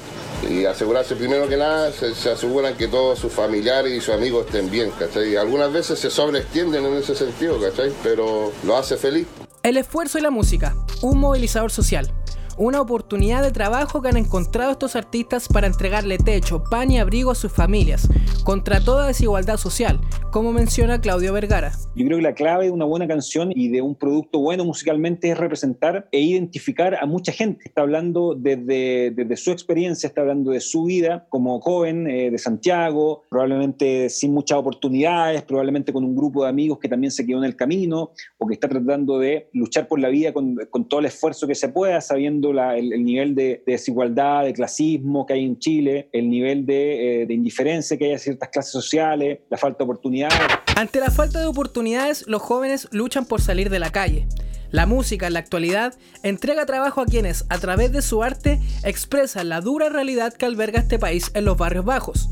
Y 0.48 0.66
asegurarse 0.66 1.16
primero 1.16 1.48
que 1.48 1.58
nada, 1.58 1.92
se, 1.92 2.30
aseguran 2.30 2.76
que 2.76 2.88
todos 2.88 3.20
sus 3.20 3.34
familiares 3.34 3.92
y 3.92 4.02
sus 4.02 4.14
amigos 4.14 4.46
estén 4.46 4.70
bien, 4.70 4.92
¿cachai? 4.98 5.36
Algunas 5.36 5.72
veces 5.72 6.00
se 6.00 6.10
sobreextienden 6.10 6.86
en 6.86 6.94
ese 6.94 7.16
sentido, 7.16 7.60
¿cachai? 7.60 7.92
Pero 8.04 8.52
lo 8.64 8.78
hace 8.78 8.98
feliz. 8.98 9.28
El 9.64 9.78
esfuerzo 9.78 10.18
y 10.18 10.22
la 10.22 10.30
música, 10.30 10.76
un 11.02 11.20
movilizador 11.20 11.72
social 11.72 12.12
una 12.60 12.82
oportunidad 12.82 13.42
de 13.42 13.52
trabajo 13.52 14.02
que 14.02 14.10
han 14.10 14.18
encontrado 14.18 14.72
estos 14.72 14.98
artistas 14.98 15.48
para 15.48 15.66
entregarle 15.66 16.18
techo, 16.18 16.62
pan 16.70 16.92
y 16.92 17.00
abrigo 17.00 17.32
a 17.32 17.36
sus 17.36 17.54
familias, 17.54 18.10
contra 18.44 18.84
toda 18.84 19.08
desigualdad 19.08 19.56
social, 19.56 20.02
como 20.30 20.52
menciona 20.52 21.00
Claudio 21.00 21.32
Vergara. 21.32 21.72
Yo 21.96 22.06
creo 22.06 22.18
que 22.18 22.24
la 22.24 22.34
clave 22.34 22.66
de 22.66 22.72
una 22.72 22.84
buena 22.84 23.08
canción 23.08 23.54
y 23.56 23.70
de 23.70 23.82
un 23.82 23.96
producto 23.96 24.40
bueno 24.40 24.66
musicalmente 24.66 25.30
es 25.30 25.38
representar 25.38 26.10
e 26.12 26.20
identificar 26.20 26.98
a 27.02 27.06
mucha 27.06 27.32
gente. 27.32 27.64
Está 27.64 27.82
hablando 27.82 28.36
desde, 28.36 29.38
su 29.38 29.52
experiencia, 29.52 30.08
está 30.08 30.20
hablando 30.20 30.52
de 30.52 30.60
su 30.60 30.84
vida 30.84 31.28
como 31.30 31.62
joven 31.62 32.10
eh, 32.10 32.30
de 32.30 32.38
Santiago, 32.38 33.24
probablemente 33.30 34.10
sin 34.10 34.34
muchas 34.34 34.58
oportunidades, 34.58 35.44
probablemente 35.44 35.94
con 35.94 36.04
un 36.04 36.14
grupo 36.14 36.44
de 36.44 36.50
amigos 36.50 36.80
que 36.80 36.90
también 36.90 37.12
se 37.12 37.26
quedó 37.26 37.38
en 37.38 37.46
el 37.46 37.56
camino 37.56 38.12
o 38.38 38.48
que 38.48 38.56
está 38.56 38.68
tratando 38.68 39.18
de 39.18 39.48
luchar 39.54 39.88
por 39.88 40.02
la 40.02 40.10
vida 40.10 40.34
con 40.34 40.90
todo 40.90 41.00
el 41.00 41.06
esfuerzo 41.06 41.48
que 41.48 41.56
se 41.56 41.70
pueda, 41.70 42.02
sabiendo 42.02 42.49
el, 42.52 43.04
nivel 43.04 43.36
de, 43.36 43.64
desigualdad, 43.66 44.44
de 44.44 44.54
clasismo 44.54 45.26
que 45.26 45.34
hay 45.34 45.46
en 45.46 45.60
Chile, 45.60 46.10
el 46.12 46.30
nivel 46.30 46.66
de, 46.66 47.22
eh, 47.22 47.26
de 47.26 47.34
indiferencia 47.34 47.98
que 47.98 48.06
hay 48.06 48.12
en 48.12 48.20
ciertas 48.20 48.50
clases 48.50 48.72
sociales, 48.72 49.40
la 49.50 49.58
falta 49.58 49.80
de 49.80 49.84
oportunidades. 49.86 50.38
Ante 50.76 51.00
la 51.00 51.12
falta 51.12 51.40
de 51.40 51.46
oportunidades, 51.46 52.26
los 52.28 52.42
jóvenes 52.42 52.88
luchan 52.92 53.26
por 53.26 53.42
salir 53.42 53.70
de 53.70 53.80
la 53.80 53.92
calle. 53.92 54.28
La 54.72 54.86
música 54.86 55.28
en 55.28 55.34
la 55.34 55.40
actualidad 55.40 55.96
entrega 56.22 56.66
trabajo 56.66 57.02
a 57.02 57.06
quienes, 57.06 57.46
a 57.50 57.58
través 57.58 57.92
de 57.92 58.02
su 58.04 58.22
arte, 58.22 58.60
expresan 58.84 59.50
la 59.50 59.62
dura 59.62 59.90
realidad 59.90 60.34
que 60.34 60.46
alberga 60.46 60.80
este 60.80 61.00
país 61.00 61.32
en 61.34 61.46
los 61.46 61.58
barrios 61.58 61.86
bajos. 61.86 62.30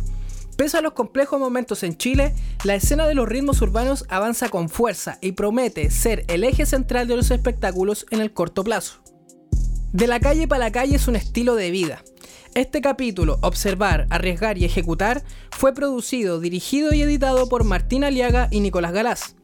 Pese 0.56 0.78
a 0.78 0.82
los 0.82 0.94
complejos 0.94 1.40
momentos 1.40 1.84
en 1.84 1.98
Chile, 1.98 2.34
la 2.64 2.76
escena 2.76 3.08
de 3.08 3.14
los 3.14 3.30
ritmos 3.30 3.62
urbanos 3.62 4.06
avanza 4.10 4.50
con 4.50 4.70
fuerza 4.70 5.18
y 5.22 5.34
promete 5.34 5.92
ser 5.92 6.26
el 6.28 6.44
eje 6.44 6.66
central 6.66 7.08
de 7.08 7.16
los 7.16 7.30
espectáculos 7.30 8.06
en 8.10 8.22
el 8.22 8.34
corto 8.34 8.64
plazo. 8.64 9.00
De 9.94 10.06
la 10.06 10.20
calle 10.20 10.50
para 10.50 10.66
la 10.66 10.72
calle 10.72 10.98
es 10.98 11.08
un 11.08 11.16
estilo 11.16 11.56
de 11.56 11.72
vida. 11.72 12.04
Este 12.56 12.82
capítulo, 12.82 13.40
Observar, 13.42 14.06
Arriesgar 14.10 14.58
y 14.58 14.66
Ejecutar, 14.66 15.24
fue 15.52 15.74
producido, 15.74 16.42
dirigido 16.42 16.94
y 16.94 17.02
editado 17.02 17.48
por 17.48 17.64
Martín 17.64 18.04
Aliaga 18.04 18.50
y 18.52 18.60
Nicolás 18.60 18.92
Galás. 18.92 19.36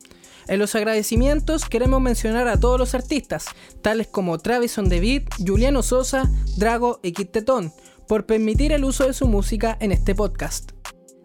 En 0.49 0.59
los 0.59 0.75
agradecimientos 0.75 1.63
queremos 1.63 2.01
mencionar 2.01 2.49
a 2.49 2.59
todos 2.59 2.77
los 2.77 2.93
artistas, 2.93 3.45
tales 3.81 4.07
como 4.07 4.37
Travis 4.37 4.77
on 4.77 4.89
the 4.89 4.99
Beat, 4.99 5.23
Juliano 5.39 5.81
Sosa, 5.81 6.29
Drago 6.57 6.99
y 7.01 7.13
Kit 7.13 7.31
Tetón, 7.31 7.71
por 8.09 8.25
permitir 8.25 8.73
el 8.73 8.83
uso 8.83 9.07
de 9.07 9.13
su 9.13 9.27
música 9.27 9.77
en 9.79 9.93
este 9.93 10.13
podcast. 10.13 10.71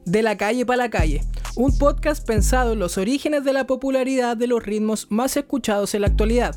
De 0.05 0.23
la 0.23 0.37
calle 0.37 0.65
para 0.65 0.85
la 0.85 0.91
calle, 0.91 1.25
un 1.57 1.77
podcast 1.77 2.25
pensado 2.25 2.75
en 2.75 2.79
los 2.79 2.97
orígenes 2.97 3.43
de 3.43 3.53
la 3.53 3.67
popularidad 3.67 4.37
de 4.37 4.47
los 4.47 4.63
ritmos 4.63 5.09
más 5.11 5.37
escuchados 5.37 5.95
en 5.95 6.03
la 6.03 6.07
actualidad 6.07 6.55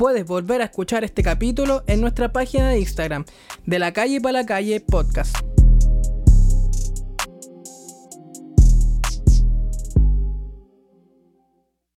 Puedes 0.00 0.24
volver 0.24 0.62
a 0.62 0.64
escuchar 0.64 1.04
este 1.04 1.22
capítulo 1.22 1.82
en 1.86 2.00
nuestra 2.00 2.32
página 2.32 2.70
de 2.70 2.78
Instagram, 2.78 3.26
de 3.66 3.78
la 3.78 3.92
calle 3.92 4.18
para 4.18 4.32
la 4.32 4.46
calle 4.46 4.80
podcast. 4.80 5.36